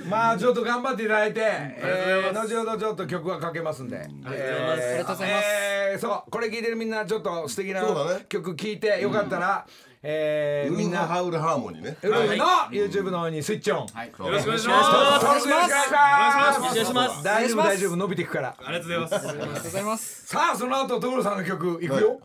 [0.10, 5.46] まあちょっと頑張っていただいて、えー、後ほどちょっと曲はかけますんで、えーありがとうございます。
[5.48, 7.82] えーそうこれ聞いてるみんなちょっと素敵な
[8.28, 9.66] 曲聞いてよかったら、
[10.08, 11.08] えー、みんな。
[11.08, 11.98] ハウルハーモニーね。
[12.04, 14.08] ウルフの YouTube の方にスイッチオン、はい。
[14.10, 14.92] よろしくお願いしおます。
[14.92, 16.60] 願いします。
[16.60, 17.24] お願いします。
[17.24, 17.64] 大丈夫？
[17.64, 17.96] 大丈夫。
[17.96, 18.56] 伸びていくから。
[18.64, 19.16] ありがとうございます。
[19.16, 22.20] ありがとうございますさあその後所さんの曲いくよ、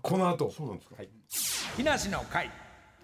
[0.00, 0.50] この後。
[0.50, 0.96] そうなんですか。
[1.76, 2.50] 木梨の会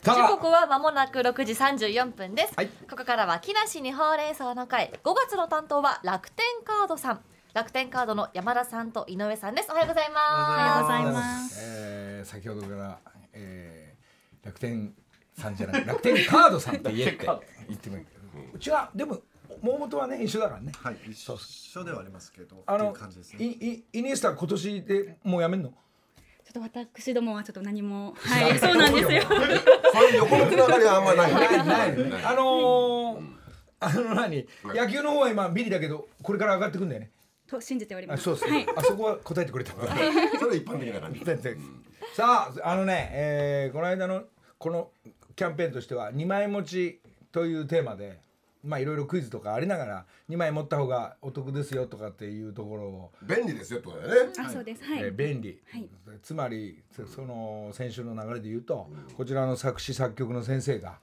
[0.02, 2.68] 時刻は間もなく6時34分です、はい。
[2.90, 4.90] ここからは木梨にほうれん草の会。
[5.04, 7.20] 5月の担当は楽天カードさん。
[7.52, 9.68] 楽天カードの山田さんと井上さんです。
[9.70, 10.22] おはようございます。
[10.22, 11.60] おはようございます。
[11.62, 12.98] えー先ほどから、
[13.34, 13.81] えー
[14.44, 14.94] 楽天
[15.38, 17.26] さんじゃない楽天カードさんって言えって
[17.68, 18.20] 言ってもいいけど
[18.54, 19.20] うちはでも
[19.62, 23.46] 大元はね一緒だからねはい、一緒ではありますけど、あの感じですいね。
[23.46, 25.68] いイニエスタ今年でもうやめんの？
[25.70, 29.22] ちょっと私どもはちょっと何も、 はい、そうなんですよ。
[29.22, 33.32] そういう横のつながりはあんまないないないあのー
[33.78, 37.10] あの何野球の方は今ビリだけどこれから上がってくんだよね
[37.48, 38.20] と信じております。
[38.20, 38.66] あそうです、はい。
[38.76, 41.20] あそこは答えてくれたそれ一般的な感じ
[42.14, 44.24] さああのね、えーこの間の
[44.62, 44.90] この
[45.34, 47.00] キャンペーンとしては2枚持ち
[47.32, 48.20] というテーマで
[48.62, 53.10] まあいろいろクイズとかありながら2枚持った方がお得ですよとかっていうところを。
[53.22, 54.32] 便利ですよってことだよね。
[54.38, 54.84] あ、そうです。
[54.84, 55.02] はい。
[55.02, 55.88] えー便利、はい。
[56.22, 61.00] つまりそその先週の流れで言うと、こちらの作詞作曲の先生が、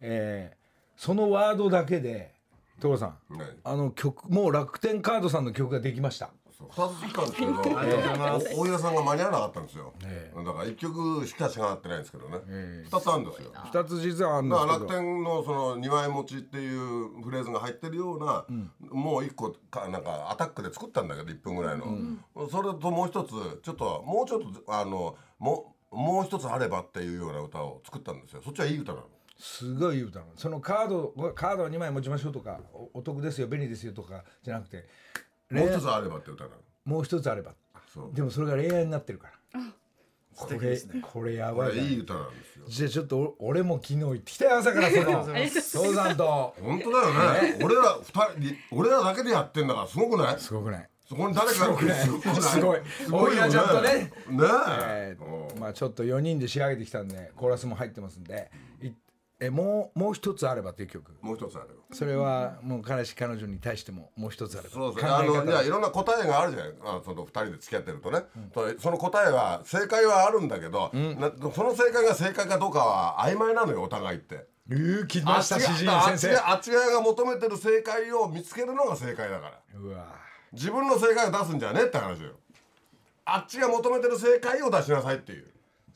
[0.00, 0.58] えー
[1.00, 2.34] そのワードだけで
[2.80, 6.30] 所さん何あの曲もう楽天カードさんの曲ができました
[6.64, 7.52] 2つ来たんですけど
[8.56, 9.92] お大岩さんが間に合わなかったんですよ。
[10.04, 12.38] えだから1曲しかしかなってないんですけどね。
[12.90, 13.52] 2つあるんですよ。
[13.52, 14.72] 2つ実はあるんですけど。
[14.72, 18.44] 楽天のその2枚持ちっていうフレーズが入ってるような、
[18.90, 21.86] もう1個かなんかアタックで作ったんだけど1分ぐらいの、
[22.50, 23.30] それともう一つ
[23.62, 28.42] ちょっともうちょっとあのももう一つあればっていうような歌を作ったんですよ。
[28.44, 29.06] そっちはいい歌なの。
[29.38, 30.32] すごいいい歌なの。
[30.34, 34.88] そのカードカードを2枚持ちましょうとかおお得ですよ便利ですよとかじゃなくて
[35.50, 36.56] もう一つあればって歌なの？
[36.84, 37.54] もう一つあれば。
[37.92, 38.14] そう。
[38.14, 39.60] でもそれが恋愛になってるから。
[40.36, 41.76] これこれやこばい。
[41.76, 42.64] ないれい歌なんですよ。
[42.68, 45.24] じゃあちょっとお俺も昨日行ってきたよ朝からその。
[45.50, 46.54] 父さんと。
[46.62, 47.58] 本当だよね。
[47.64, 50.38] 俺ら二人俺らだけでやってんだからすごくない？
[50.38, 50.88] すごくない。
[51.08, 52.06] そこに誰かがすごくない。
[52.40, 52.78] すごい。
[52.78, 53.88] よ大岩ちゃんとね。
[53.94, 55.16] ねえ。
[55.16, 58.90] えーまあちょっと4人で仕上げてきたんでコーラスも入ってますんでい
[59.40, 61.12] えもうもう一つあればっていう曲。
[61.20, 61.74] もう一つあれば。
[61.92, 64.74] それはもう彼氏彼女に対してももう一つあれば。
[64.74, 66.74] そうそう考えあの方いやいろんな答えがあるじゃない。
[66.82, 68.22] あその二人で付き合ってるとね、
[68.52, 74.46] とその答えは正解はあるんだけど、なその正解が正解かどうかは曖昧なのよお互いって。
[74.70, 79.60] うー来ました詩人があっ先生あっち側が求めてる正解を見つけるのが正解だから。
[79.80, 80.16] うわ。
[80.52, 82.32] 自分の正解を出すんじゃねえって話よ。
[83.24, 85.46] あっちが求めてる正解を出しなさいっていう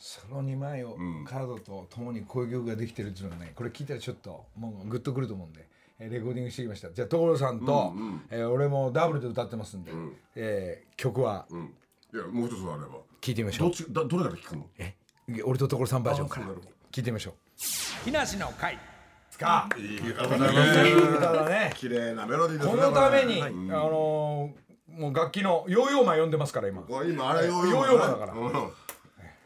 [0.05, 5.65] その2枚をカードとともにこういう曲ができてるっていうのはねこれ聞いたらちょっともうグッとくると思うんで、
[6.01, 6.91] えーレコーディングしてきました。
[6.91, 7.93] じゃあ所さんと、
[8.29, 9.93] えー俺もダブルで歌ってますんで、
[10.35, 11.73] えー曲はうん。
[12.13, 12.99] いやもう一つあれば。
[13.21, 13.69] 聞いてみましょう。
[13.69, 14.67] どっちだどれから聞くの？
[14.79, 14.95] え？
[15.45, 16.47] 俺と所さんバージョンから。
[16.91, 17.35] 聞いてみましょう。
[18.05, 18.77] 木梨の会。
[19.39, 20.89] かいい歌だね。
[20.89, 21.73] いい歌だね。
[21.77, 26.83] 綺麗なメロディーですこねのために、これあのーもう楽器のヨーヨーマン呼んでますから今。
[27.09, 28.33] 今あれヨーヨーヨーマンだから。
[28.35, 28.71] うん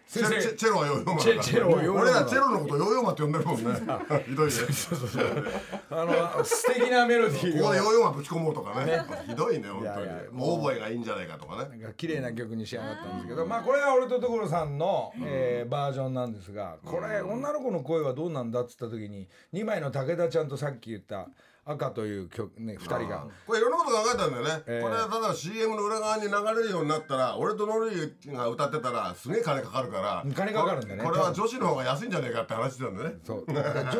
[0.08, 2.24] チェチェチェロはヨーヨーマ俺ら。
[2.24, 3.62] チェロのことヨーヨーマンって呼んでるもんね。
[4.26, 4.52] ひどいね。
[5.90, 9.02] あの素敵なメロディーをここでヨーヨーマンぶち込もうとかね。
[9.26, 10.42] ひどいね本当に。
[10.42, 11.68] 大覚えがいいんじゃないかとかね。
[11.68, 21.28] なんか綺麗な曲に仕上がったんですけど、まあこれは俺と所さんの、えーバージョンなんですがこれ女の子の声はどうなんだっつった時に2枚の武田ちゃんとさっき言った
[21.68, 23.26] 赤という曲ね2人が。
[23.44, 24.82] これいろんなこと考えたんだよね、ええ。
[24.82, 26.28] これ例えば CM の裏側に流
[26.60, 33.16] れるようになったら俺とノリが歌ってたらすげえ金かかるから金かかるんだねこれは女子の方が安いんじゃねえかって話してたんだよね。
[33.24, 33.44] そう。
[33.48, 33.52] 女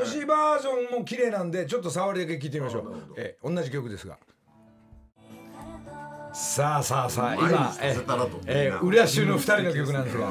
[0.06, 4.16] 子バージョンも綺麗なんでちょっと触りだけ聞いてみましょう、えー同じ曲ですが。
[6.32, 8.38] さあさあさあ今させたらと。
[8.46, 10.28] えー、浦州の2人の曲なんですが。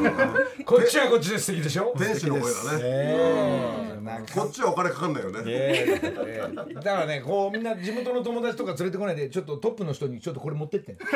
[0.63, 1.93] こっちはこっちで素敵でしょ？
[1.97, 2.79] 天使の声だね。
[2.83, 3.94] えー
[4.33, 6.41] こっちはお金かかんないよね、えーえ。
[6.43, 10.95] ーだからねこうみんな地元の友達とか連れてこないでちょっとトップの人にちょっとこれ持ってって。
[11.05, 11.15] 楽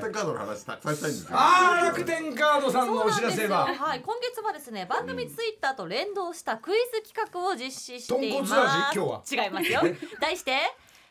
[0.00, 1.30] 天カードの話たくさんしたいんですよ。
[1.32, 3.66] あー楽天カードさんのお知らせは。
[3.66, 8.52] はい、今月はですね番組ツイッターと連動したクイズ企画を実施しています。
[8.52, 8.92] 豚骨味
[9.36, 9.80] 今違いますよ。
[10.20, 10.52] 題して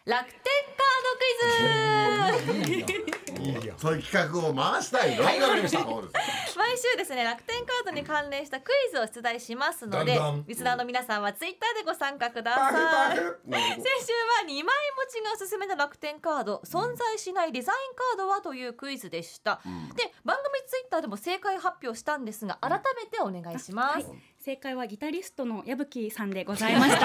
[0.06, 0.34] 楽天
[0.78, 1.10] カード
[2.64, 3.20] クイズ
[3.78, 5.24] そういう企画を回したいの？
[5.24, 5.40] はい。
[5.40, 13.16] わかりましたそうです毎週ですね楽天カードに関連したクイズを出題しますのでリスナーの皆さんはツイッターでご参加ください。
[13.16, 13.34] 先週は
[14.48, 14.64] 2枚持
[15.10, 16.62] ちがおすすめの楽天カード。
[16.66, 19.62] 存在しないデザインカードはというクイズでした、
[19.96, 24.08] で番組ツイッターでも正解発表したんですが改めてお願いします、
[24.42, 27.00] 正解はギタリストの矢吹さんでございました。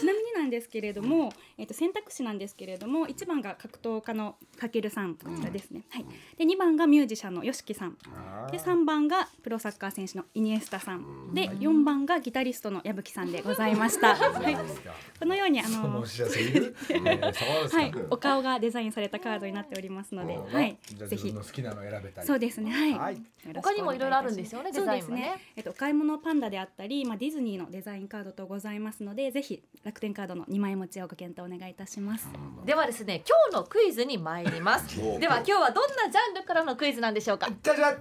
[0.00, 5.84] ちなみになんですけれども、えっと選択肢なんですけれども、1番が格闘家のかけるさんこちらですね。
[5.90, 6.06] はい。
[6.36, 7.96] で2番がミュージシャンのよしきさん。
[8.50, 11.34] で3番がプロサッカー選手のイニエスタさん。
[11.34, 14.14] で4番がギタリストの矢吹さんでございました。
[14.14, 14.56] はい。
[15.18, 16.06] このようにあそのは
[17.82, 20.76] いお顔がデザインされたカードになっておりますので、はい
[21.08, 22.92] ぜひ自分の好きなの選べたりそうですねはい。
[22.92, 23.22] はい
[23.54, 25.52] 他にもいろいろあるんですよねデザインもねそうですね。
[25.56, 32.28] えっとお買い物パンダであったり、まあディズニーのデザインカードとございますので、ぜひ楽天カードの2枚持ちをご検討お願いいたします。
[32.64, 34.96] ではですね今日のクイズに参ります。
[35.18, 37.48] では今日はどんなジャンルからのクイズなんでしょうか？
[37.62, 37.96] じゃじゃ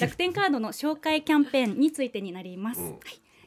[0.00, 2.80] 楽天カードの紹介キャンペーンについてになります。
[2.80, 2.94] はい。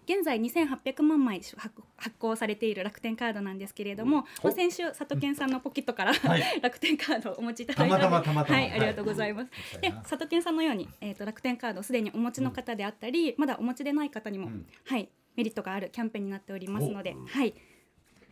[0.07, 6.13] 現在2800万枚発発行されている楽天カードなんですけれども、まあ、先週佐藤健さんのポケットから、
[6.63, 14.49] 楽天カードをお持ちいただいたのでたまたまたまたまはいありがとうございます、で佐藤健さんのように、えー、と楽天カードをすでにお持ちの方であったり、まだお持ちでない方にも、
[14.85, 17.53] はいメリットがあるキャンペーンになっておりますので、はい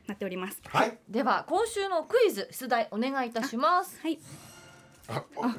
[0.08, 0.62] なっております。
[0.68, 0.98] はい。
[1.10, 4.00] では今週のクイズ出題お願いいたします。
[4.02, 4.20] はい。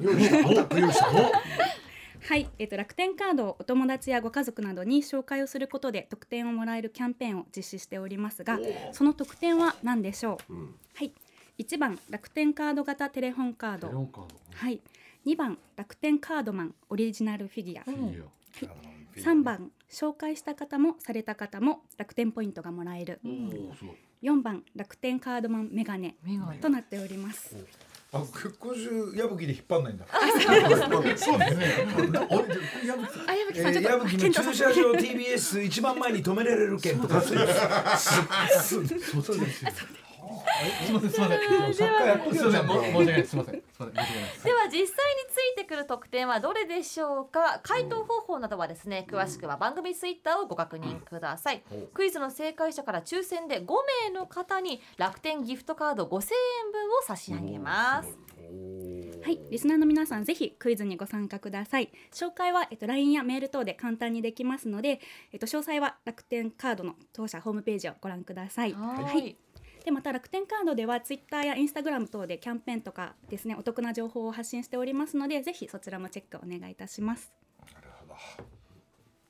[0.01, 0.41] 用意した。
[0.41, 1.05] また用意した
[2.27, 8.59] はい、えっ、と楽天カードをお友達やご家族などに紹介をすることで得点をもらえるキャンペーンを実施しておりますが、
[8.91, 10.53] その特典は何でしょう？
[10.95, 11.13] はい、
[11.59, 13.87] 1番楽天カード型テレホンカード。
[14.55, 14.81] はい、
[15.25, 17.83] 2番楽天カードマンオリジナルフィギュア。
[17.85, 23.21] はい、3番紹介した方もされた方も楽天ポイントがもらえる。
[24.23, 26.15] 4番楽天カードマンメガネ
[26.61, 27.55] となっております。
[28.13, 28.23] あ
[28.59, 30.05] 今週矢吹で引っ張んないんだ。
[31.17, 31.39] そう。
[31.39, 31.87] ですね。
[33.27, 37.21] あ、矢吹えさん、ちょっとー矢吹の駐車場 TBS 一番前に止められる券とか。
[37.21, 37.37] そう
[39.21, 39.65] そうです。
[40.27, 41.39] すみませんすみません。
[41.41, 43.53] すみません申し訳ないですすみません。
[43.53, 44.05] すみません申し訳ない。
[44.43, 47.59] では実際についてくる特典はどれでしょうか？
[47.63, 51.63] 回答方法などはですね詳しくは番組ツイッターをご確認ください。
[51.93, 53.67] クイズの正解者から抽選で5
[54.05, 58.17] 名の方に楽天ギフトカード5000円分を差し上げます。
[59.23, 61.91] はい、リスナーの皆さんぜひクイズにご参加ください。
[62.13, 65.01] 紹介はえっと LINE やメール等で簡単にできますので、
[65.33, 68.73] えっと詳細は楽天カードの当社ホームページをご覧ください。
[68.73, 69.35] はい
[69.87, 77.31] でまた楽天カードではツイッターやインスタグラム等でキャンペーンとかですねお得な情報を発信しておりますのでぜひそちらもチェックお願いいたします。
[77.73, 78.56] なるほど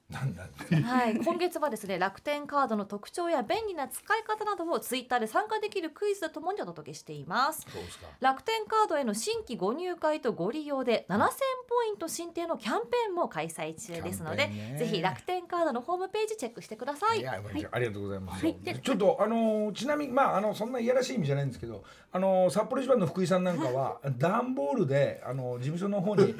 [0.10, 7.65] はい、今月はですね楽天カードの特徴や便利な使い方などをツイッターで参加できるクイズとともにお届けしています。
[7.70, 8.08] そうですか。
[8.22, 11.28] 楽天カードへの新規ご入会とご利用で7000
[11.67, 14.78] ポイント進呈のキャンペーンも開催中ですので、ね。
[14.80, 17.20] ぜひ楽天カードのホームページチェックしてください。
[17.20, 17.41] いや、
[17.72, 18.46] ありがとうございます。
[18.46, 18.58] はい。
[18.63, 26.34] でちょっとあのーちなみにまああのそんないやらしい意味じゃないんですけど、あのー札幌一番の福井さんなんかは 段ボールであのー事務所の方に、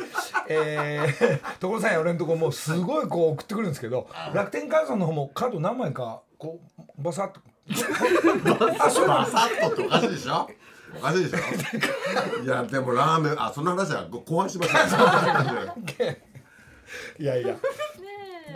[0.48, 6.60] えー、 所さんや俺のとこもうすごいこう送ってくるんですけど、楽天カードさんの方もカード何枚かこ
[6.98, 7.42] うバサッと。
[8.84, 10.50] あ、そうバサッとっておかしいでしょ？
[10.98, 11.38] おかしいでしょ？
[12.44, 14.74] いやでもラーメンあその話はご後半しましょ
[17.20, 17.22] う。
[17.22, 17.56] いやいや。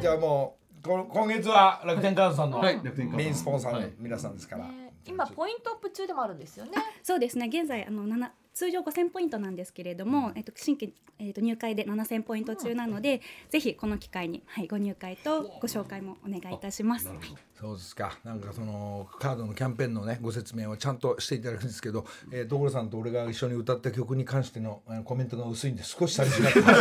[0.02, 2.80] じゃあもうこ今月は楽天カードさんのメ
[3.24, 4.66] インスポンサーの皆さんですから。
[4.68, 6.72] ね今ポイントアップ中でもあるんですよね。
[7.04, 7.48] そうですね。
[7.48, 17.08] 現在あの7通常5000ポイントなんですけれども、えっと、新規、えっと、入会で7000ポイント中なので、ぜひこの機会に、はい、ご入会とご紹介もお願いいたします。
[17.08, 17.18] はい。
[17.60, 18.18] そうですか。
[18.24, 26.74] なんかそのカードのキャンペーンのねご説明をちゃんとしていただくんですけど、えー、所さんと俺が一緒に歌った曲に関してのえーコメントが薄いんで少し寂しがってま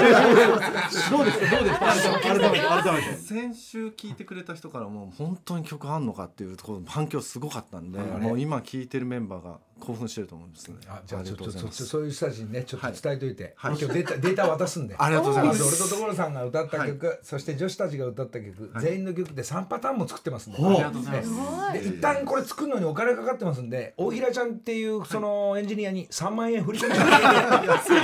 [0.90, 1.10] す。
[1.12, 1.56] どうですか？
[1.56, 2.20] どうですか？
[2.22, 3.16] 改めて改めて。
[3.16, 10.76] 先週聞いてくれた人からも本当に曲あんのかっていうところの反響すごかったんで、もう今聞いてるメンバーが興奮してると思うんですね。
[10.86, 11.84] あじゃあちょっとりがとうございます。
[11.84, 12.96] そそういう人たちにねちょっとはい。
[13.02, 13.76] 伝えといて、はい。
[13.78, 14.94] 今日データ データ渡すんで。
[14.98, 15.62] ありがとうございます。
[15.62, 20.58] 俺と所さんが歌った曲、そして女子たちが歌った曲、全員の曲で3パターンも作ってますんで。
[20.64, 21.82] ありがとうございます。
[21.82, 26.96] で一旦これ作るのにお金かかってますんで大平ちゃんっていうそのエンジニアに3万円振り込んで。
[27.70, 27.96] 安い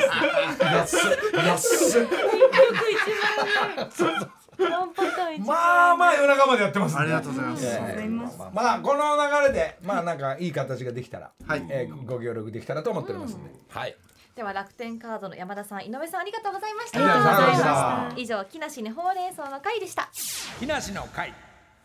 [0.62, 0.98] 安い
[1.46, 2.10] 安い何
[2.50, 7.02] パターン一番まあまあ夜中までやってますんで。
[7.02, 7.66] ありがとうございます。
[7.66, 11.66] ええまあこの流れでまあなんかいい形ができたら、はい。
[11.68, 13.96] えーご協力できたらと思っておりますんで、はい。
[14.34, 16.98] では楽天カードの山田さん井上さんありがとうございました。
[16.98, 18.20] ありがとうございました。
[18.20, 20.10] 以上木梨にほうれん草の会でした。
[20.60, 21.32] 木梨の会。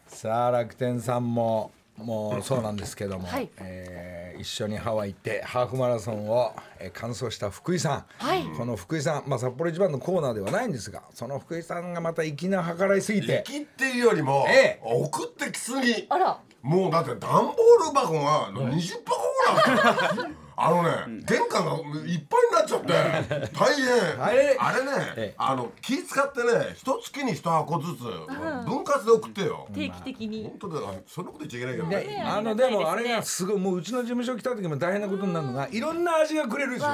[0.07, 3.49] さあ楽天さんももうそうなんですけども、はい。
[3.57, 8.43] えー一緒にハワイ行ってハーフマラソンを、えー完走した福井さん、はい。
[8.57, 14.81] この福井さん、まあ、札幌一番のコーナーではないんですがその福井さんがまた粋な計らいすぎて駅っていうよりも、ええ。
[14.83, 16.07] 送ってきすぎ。
[16.09, 16.39] あら。
[16.63, 17.53] もうだって段ボー
[17.87, 19.17] ル箱が20箱
[19.65, 22.87] ぐらいあるあのね、玄関がいっぱいになっちゃって
[23.57, 24.23] 大変。
[24.23, 25.35] あれあれね、ええ。
[25.37, 30.43] あの気使ってね一月に一箱ずつ、分割で送ってよ、定期的に。
[30.59, 30.89] 本当だ。
[30.89, 32.23] あそんなこと言っちゃいけないけどでね。
[32.25, 36.91] あのでもあれがすごいもううちの事務所来た時も大変なことになるのがいろんな味がくれるんですよ、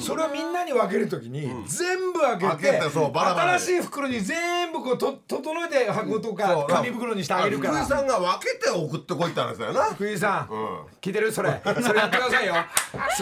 [0.00, 7.84] それをみんなに分ける時に全部開けて,、開けてそうバラバラ新しい袋に全部こうと整えて箱とか紙袋にしてあげるから。
[7.84, 9.84] 福井さんが分けて送ってこいって話だよな。
[9.86, 10.80] 福井さん、うん。
[11.00, 11.32] 聞いてる？
[11.32, 11.60] それ。
[11.82, 12.54] それやってくださいよ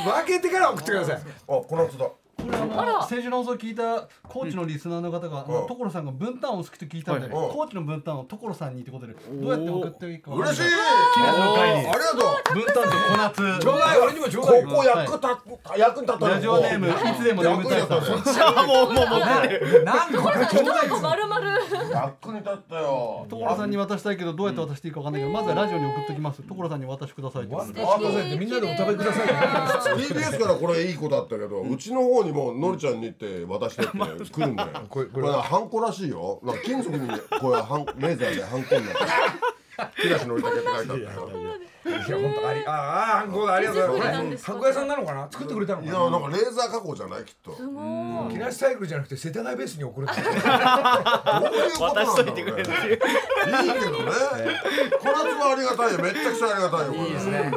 [0.02, 1.16] 分 けてから送ってください。
[1.16, 2.08] あこの人だ
[2.76, 3.06] あら。
[3.06, 7.50] 先週の放送聞いた高知のリスナーの方が、あのうん所さんが分担を好きと聞いたんで、はい。
[7.52, 10.62] 高知の分担を所さんにってことでどうやって送っていいか嬉しい。
[11.14, 12.16] 木梨の会にありがと
[12.52, 12.54] う。
[12.54, 13.58] 分担と小夏。
[13.60, 14.62] ちょうだい俺にもちょうだい。
[14.62, 21.38] よここ役立た役に立ったラジオネームいつでも眠たいさん役に立ったもうもう持ってるなんでこれ一箱丸々。
[21.92, 23.26] 役に立ったよ。
[23.28, 26.42] 所さんに渡したいけどどうやって渡していいかわかんないけど、まずはラジオに送っときます。
[26.42, 33.90] 所さんに渡してくださいってワンタッチくださいってみんなでお食べくださいって TBS からこれいい子だったけど、うちの方にものりちゃんに行って渡してって
[34.30, 34.70] 来るんだよ。
[34.88, 35.32] こ れこれ。
[35.32, 36.40] ハンコらしいよ。
[36.42, 37.08] なんか金属に
[37.40, 38.98] こういうハンレーザーでハンコになって。
[40.02, 41.28] 木梨のりたけって書いてあったよ
[42.06, 42.74] いや本当ありああ
[43.20, 44.46] ハンコだありがとうございます。
[44.46, 45.28] これハンコ屋さんなのかな？
[45.30, 47.54] 作ってくれたのいやかななんかレーザー加工じゃないきっと。
[47.56, 47.80] すご
[48.28, 48.32] い。
[48.32, 50.20] 木梨サイクルじゃなくて世田谷ベースに送るって。
[50.22, 50.40] どういう
[51.78, 52.42] ことなんだろうね。
[52.42, 52.68] いいけどね。
[55.00, 55.98] 小夏はありがたいよ。
[56.02, 57.52] めっちゃくちゃありがたいよいいですね。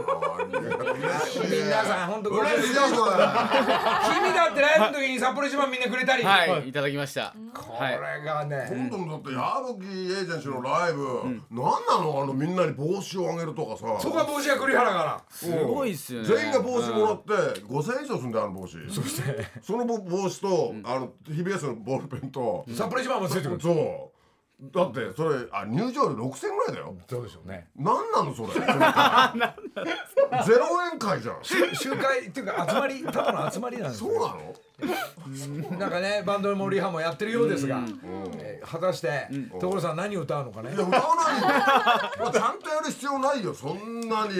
[1.49, 6.23] 皆さん本当ご嬉しいこれ君だってライブの時に札幌一番みんなくれたり。
[6.23, 7.33] はいいただきました。
[7.53, 7.93] こはい。
[7.93, 8.67] れがね。
[8.71, 9.41] 今度のだって矢
[9.79, 12.21] 吹エージェンシーのライブ、なんなの？
[12.23, 13.85] あのみんなに帽子をあげるとかさ。
[13.99, 15.23] そこは帽子が栗原から。
[15.29, 16.27] すごいっすよね。
[16.27, 18.77] 全員が帽子もらって5000円以上すんだよあの帽子。
[18.89, 24.21] そしてその帽子と、あの TBS のボールペンと、札幌一番もついてくるそう。
[24.63, 26.95] だってそれあ入場料6000円ぐらいだよ。
[27.09, 27.67] そうでしょうね。
[27.75, 28.49] なんなのそれ。
[30.45, 31.37] ゼロ円会じゃん。
[31.43, 34.53] 集会っていうか集まりただの集まりなんですそうなの？
[35.77, 37.81] なんかねバンドのリハもやってるようですが、
[38.37, 39.27] えー果たして
[39.59, 40.71] 所さん何を歌うのかね？
[40.73, 41.47] いや歌わないよ。
[42.19, 44.33] ま あちゃんとやる必要ないよそんなに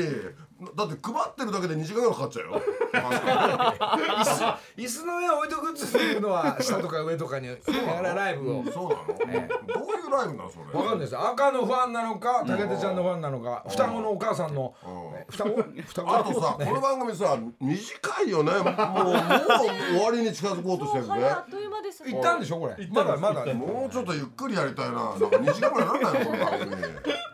[0.76, 2.62] だって配ってるだけで2時間ぐらいかかっちゃうよ。
[2.92, 4.44] 椅子
[4.78, 8.64] 椅子の上置いとくっていうのは下とか上とかにだからライブを。
[8.72, 10.80] そうなの、どういうライブなのそれ？
[10.80, 11.18] わかんないです。
[11.18, 14.74] 赤のファンなのか武田ちゃんのファンなのか双子のお母さんの
[15.16, 15.64] え双子？
[15.88, 16.16] 双子？
[16.16, 18.52] あとさ、この番組さ短いよね。
[18.52, 22.76] もうもう終わりに近づこうとしてるねはいあっという間ですね行ったんでしょこれ。
[22.92, 23.46] まだまだ。
[23.54, 24.94] もうちょっとゆっくりやりたいな。
[24.94, 26.76] なんか2時間ぐらいなんないのこの番組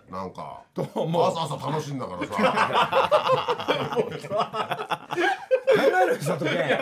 [0.10, 0.62] なんか
[0.96, 1.24] もう。
[1.28, 2.34] 朝朝楽しいんだからさ。
[5.68, 6.80] 考えるよ佐藤健。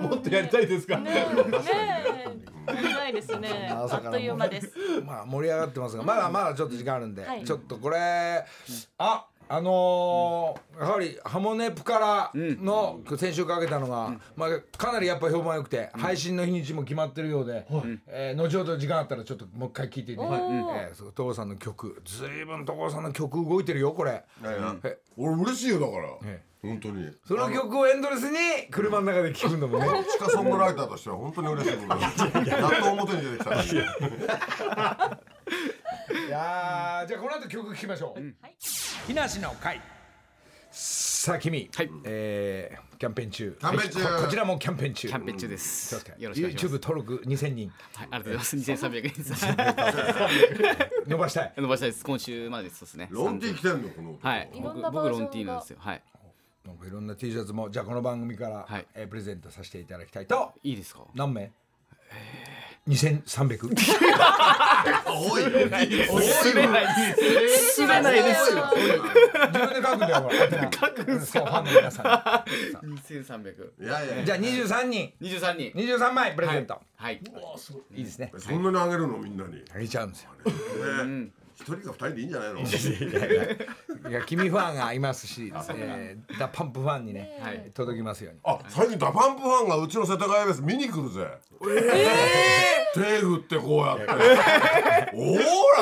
[0.00, 0.98] もっとやりたいですか？
[0.98, 2.72] ねえ。
[3.06, 3.68] ないですね。
[3.70, 4.72] あっという間です。
[5.04, 7.44] まあ盛り上がってますがまだまだちょっと時間あるんで、はい。
[7.44, 8.44] ちょっとこれ
[8.98, 17.66] ああのーやはりハモネプからの先週かけたのが、まあ、かなりやっぱ評判良くて、配信の日にちも決まってるようで、
[18.08, 24.22] えー後ほど時間あったらちょっともう一回聞いていただいて、えーそう所さんの曲ずいぶん所さんの曲動いてるよこれ。
[24.84, 26.08] え俺嬉しいよだから。
[26.24, 27.08] え本当に。
[27.26, 28.36] その曲をエンドレスに
[28.70, 29.86] 車の中で聴くのもね。
[30.10, 32.06] 地下ソングライターとしては本当に嬉しいことで
[32.44, 33.54] すやっと表に出てきた。
[36.26, 38.20] いやーじゃあこの後曲聴きましょう。
[39.04, 39.80] 木梨の会。
[40.70, 41.70] さあ君、
[42.04, 43.56] えーキャンペーン中。
[43.60, 43.98] キャンペーン中。
[44.00, 45.08] はいここちらもキャンペーン中。
[45.08, 45.88] キャンペーン中です。
[45.88, 46.16] そうですか。
[46.18, 46.74] よろしくお願いします。
[46.76, 47.68] YouTube 登録2000人。
[47.94, 48.56] はいありがとうございます。
[48.56, 51.08] 2300円です。
[51.08, 51.52] 伸ばしたい。
[51.58, 52.04] 伸ばしたいです。
[52.04, 52.78] 今週までです。
[52.78, 53.08] そうですね。
[53.10, 54.50] ロンティー来てんのこのはい。
[54.54, 55.78] いろん僕僕ロンティーなんですよ。
[55.80, 56.02] はい。
[56.64, 60.52] なんかいろんな T シャツもじゃあこの番組から、はいえープレゼントさせていただきたいと。
[60.62, 61.04] いいですか？
[61.14, 61.52] 何名？
[62.88, 63.74] ？2300
[65.06, 65.48] 多いよ。
[66.20, 66.86] すれない
[67.48, 68.64] すれないですよ。
[68.74, 70.30] 自分で書くんだよ
[70.72, 72.44] 書くんすかファンの皆さ
[72.82, 75.12] 2300いやいやんじゃあ23人。
[75.20, 75.72] 23人。
[75.78, 77.20] 23枚プレゼント、はい。
[77.94, 78.32] い、いですね。
[78.38, 79.54] そんなにあげるのみんなに。
[79.54, 80.30] ねあげちゃうんですよ
[81.58, 82.60] 一人か二人でいいんじゃないの？
[84.10, 87.70] いや君ファンがいますし、えー、 DA PUMP ファンにね、はい。
[87.72, 88.40] 届きますように。
[88.44, 91.26] あ最近 DA PUMP ファンがうちの世田谷ベース見に来るぜ。
[92.94, 94.04] 手振ってこうやって。
[95.16, 95.36] おお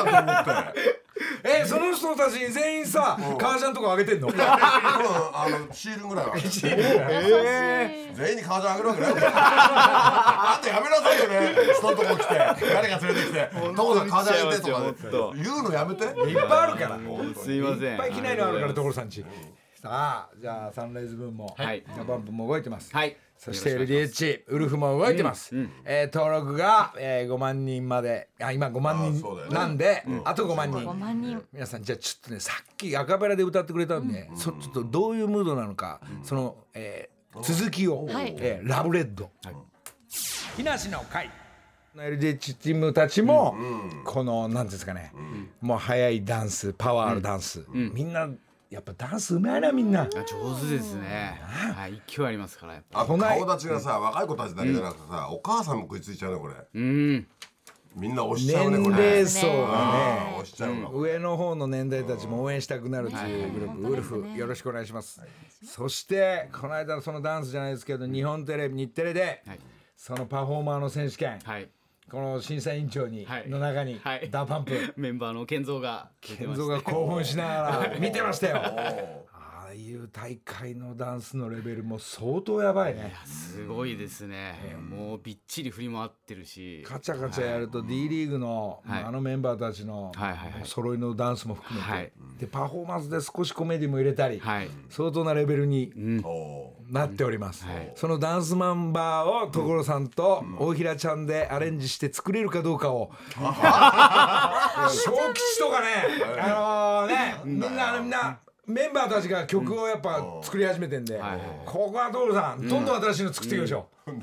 [0.05, 1.04] らと思って
[1.43, 4.27] えー、その人たちに全員さ革ジャンとかあげてんの？
[4.27, 6.35] うんあのシールぐらいは。
[8.15, 9.11] 全員に革ジャンあげるわけない。
[9.11, 11.55] よ あんたやめなさいよね。
[11.73, 12.35] 人のとこ来て。
[12.73, 14.63] 誰が連れてきて「所さん革ジャンあげて」
[15.09, 16.03] とか言うのやめて。
[16.03, 16.99] いっぱいあるから。
[17.41, 19.23] すいませんいっぱい着ないのあるから所さんち
[19.85, 21.83] さあじゃあサンライズムーンも、はい。
[21.95, 23.15] DA PUMP も動いてます、はい。
[23.37, 30.79] そして LDH ウルフも動いてます、えー登録が、えー、5万人まであ今5万人なんであ,、と5万人。
[30.79, 31.39] 5万人。
[31.53, 38.35] 皆さんじゃあちょっとねさっきアカペラで歌ってくれたんで、そちょっとどういうムードなのか、その、えー続きを、はい。
[38.39, 39.29] えーラブレッド、
[40.57, 41.29] 木梨の会。
[41.95, 43.55] LDH チームたちも、
[44.03, 45.13] このなんていうんですかね、
[45.61, 48.27] もう速いダンスパワーあるダンス、みんな
[48.75, 50.01] やっぱダンスうまいなみんな。
[50.01, 50.21] あ上
[50.59, 51.41] 手ですね。
[51.47, 56.53] はい勢いありますからやっぱあと顔立ちがさ若い子たちだけじゃなくてさお母さんも食いついちゃうねこれ。
[56.73, 57.27] うん。
[57.95, 59.09] みんな押しちゃうね年これ。
[59.21, 60.89] 齢層あがーね押しちゃうわ。
[60.93, 65.21] 上の方の年代たちも応援したくなるというグループ、ウルフよろしくお願いします、
[65.63, 69.59] そしてこの間のそのダンスじゃないですけど日本テレビ日テレで、はい。
[69.95, 71.69] そのパフォーマーの選手権、はい
[72.15, 73.49] この審査委員長に、はい。
[73.49, 74.29] の中に、はい。
[74.31, 78.61] ダーパンプ メンバーの健三が健三が興奮しながら見てましたよ。
[79.33, 83.13] ああいう大会のダンスのレベルも相当やばいね。
[83.25, 86.83] すごいですね、もうびっちり振り回ってるし。
[86.87, 89.03] カチャカチャやると D リーグの、はい。
[89.03, 90.61] あのメンバーたちのはいはいはい。
[90.63, 92.13] 揃いのダンスも含めて、はい。
[92.39, 94.69] でパフォーマンスで少しコメディも入れたり、はい。
[94.87, 95.91] 相当なレベルに。
[96.23, 97.91] おなっております、はい。
[97.95, 103.11] そのダンスナンバーを所さんと大平ちゃんでアレンジして作れるかどうかを。
[103.35, 103.41] 小
[105.33, 105.87] 吉とかね
[106.39, 114.15] あのねみんなみんなメンバーたちが曲をやっぱ作り始めてんで、はいここは所さんどんどん新しいの作っていきましょう、ー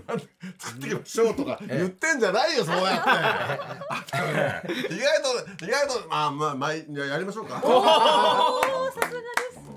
[0.58, 4.72] 作ってきましょうとか言ってんじゃないよそうやって。
[4.94, 7.62] 意外と意外とまあまあまあいややりましょうか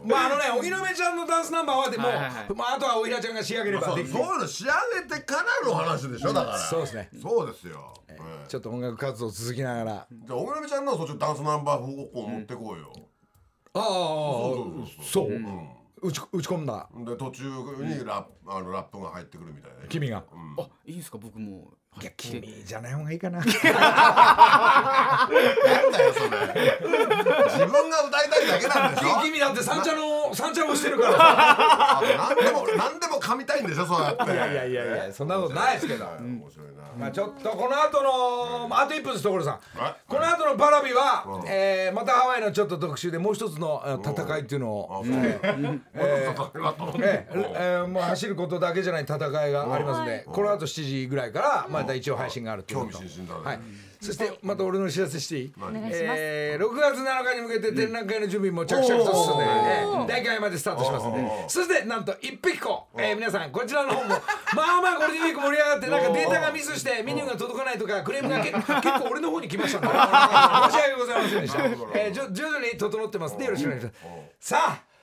[0.06, 2.34] まああのね荻野目ちゃんのダンスナンバーはでも、はいはいはい。
[2.56, 4.14] まあ、あとは大平ちゃんが仕上げればそうできる。
[4.14, 4.72] そういうの仕上
[5.08, 6.58] げてからの話でしょだから。
[6.58, 7.10] そうですね。
[7.22, 7.94] そうですよ。
[8.08, 8.48] ええ。
[8.48, 10.08] ちょっと音楽活動続きながら。
[10.12, 12.94] じゃあ小倉ちゃんのそっちダンスナンバー方向持ってこうよ。
[13.74, 13.84] ああ
[15.04, 15.70] そううん。
[16.02, 16.88] 打ち打ち込んだ。
[17.06, 17.44] で途中
[17.84, 19.80] にラップあのラップが入ってくるみたいな。
[19.80, 20.24] ね君が。
[20.58, 21.72] あいいですか僕も
[22.02, 23.52] いや君じゃない方がいいかななんだ
[26.04, 26.30] よそれ
[27.46, 29.22] 自分が歌いたいだけなんでしょ？
[29.24, 31.16] 君だって三茶の三茶をしてるから。
[31.20, 34.24] あ何でも何でも噛みたいんでしょそうやって。
[34.34, 35.14] いやいやいやいや。
[35.14, 36.06] そんなことないですけど。
[36.06, 36.74] 面白いな。
[36.98, 38.02] まあちょっとこの後
[38.62, 39.60] のまああと1分です所さん。
[39.82, 39.96] はい。
[40.08, 41.48] この後のパラビはうん。
[41.48, 45.50] えーまたハワイのちょっと特集でもう一つのあ戦いっていうのをええ
[45.96, 49.16] ええー もう走ることだけじゃない戦
[49.48, 53.00] いがありますんで、この後7時ぐらいからまた一応配信があるという興こと。
[53.00, 53.58] 味津々だね。
[53.58, 53.62] はい、
[54.02, 55.54] そしてまた俺の知らせしていい？
[55.58, 55.96] お願いします。
[55.98, 60.08] えー、6月7日に向けて展覧会の準備も着々と進んで、えー。
[60.08, 61.46] 大会までスタートしますんで。
[61.50, 64.10] そしてなんと一匹子、えー皆さんこちらの方も。
[64.56, 68.66] まあまあゴールデンウィーク盛り上がってなんかデータがミスしてメニューが届かないとかクレームがけ結
[69.00, 71.64] 構俺の方に来ましたんで申し訳ございませんでした、
[72.00, 73.98] えー、じょ徐々に整ってますんでよろしくお願いします。
[74.40, 74.95] さあ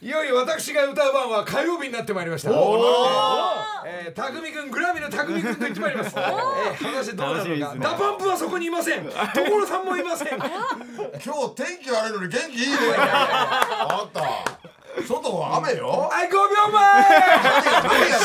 [0.00, 2.50] いよいよ私が歌う番は火曜日になってまいりました。
[2.50, 6.14] えー、たくみくん、グラミのたくみくんと言ってまいります。
[6.16, 7.76] えー、果たしてどうなるのか。
[7.76, 9.04] ダパンプはそこにいません。
[9.04, 10.28] 所さんもいません。
[10.38, 14.58] 今日天気悪いのに元気いいねあんた
[15.06, 16.38] 外は雨よはい、5秒
[16.72, 16.82] 前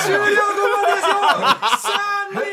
[0.02, 1.14] 終了後までよ
[2.34, 2.53] パ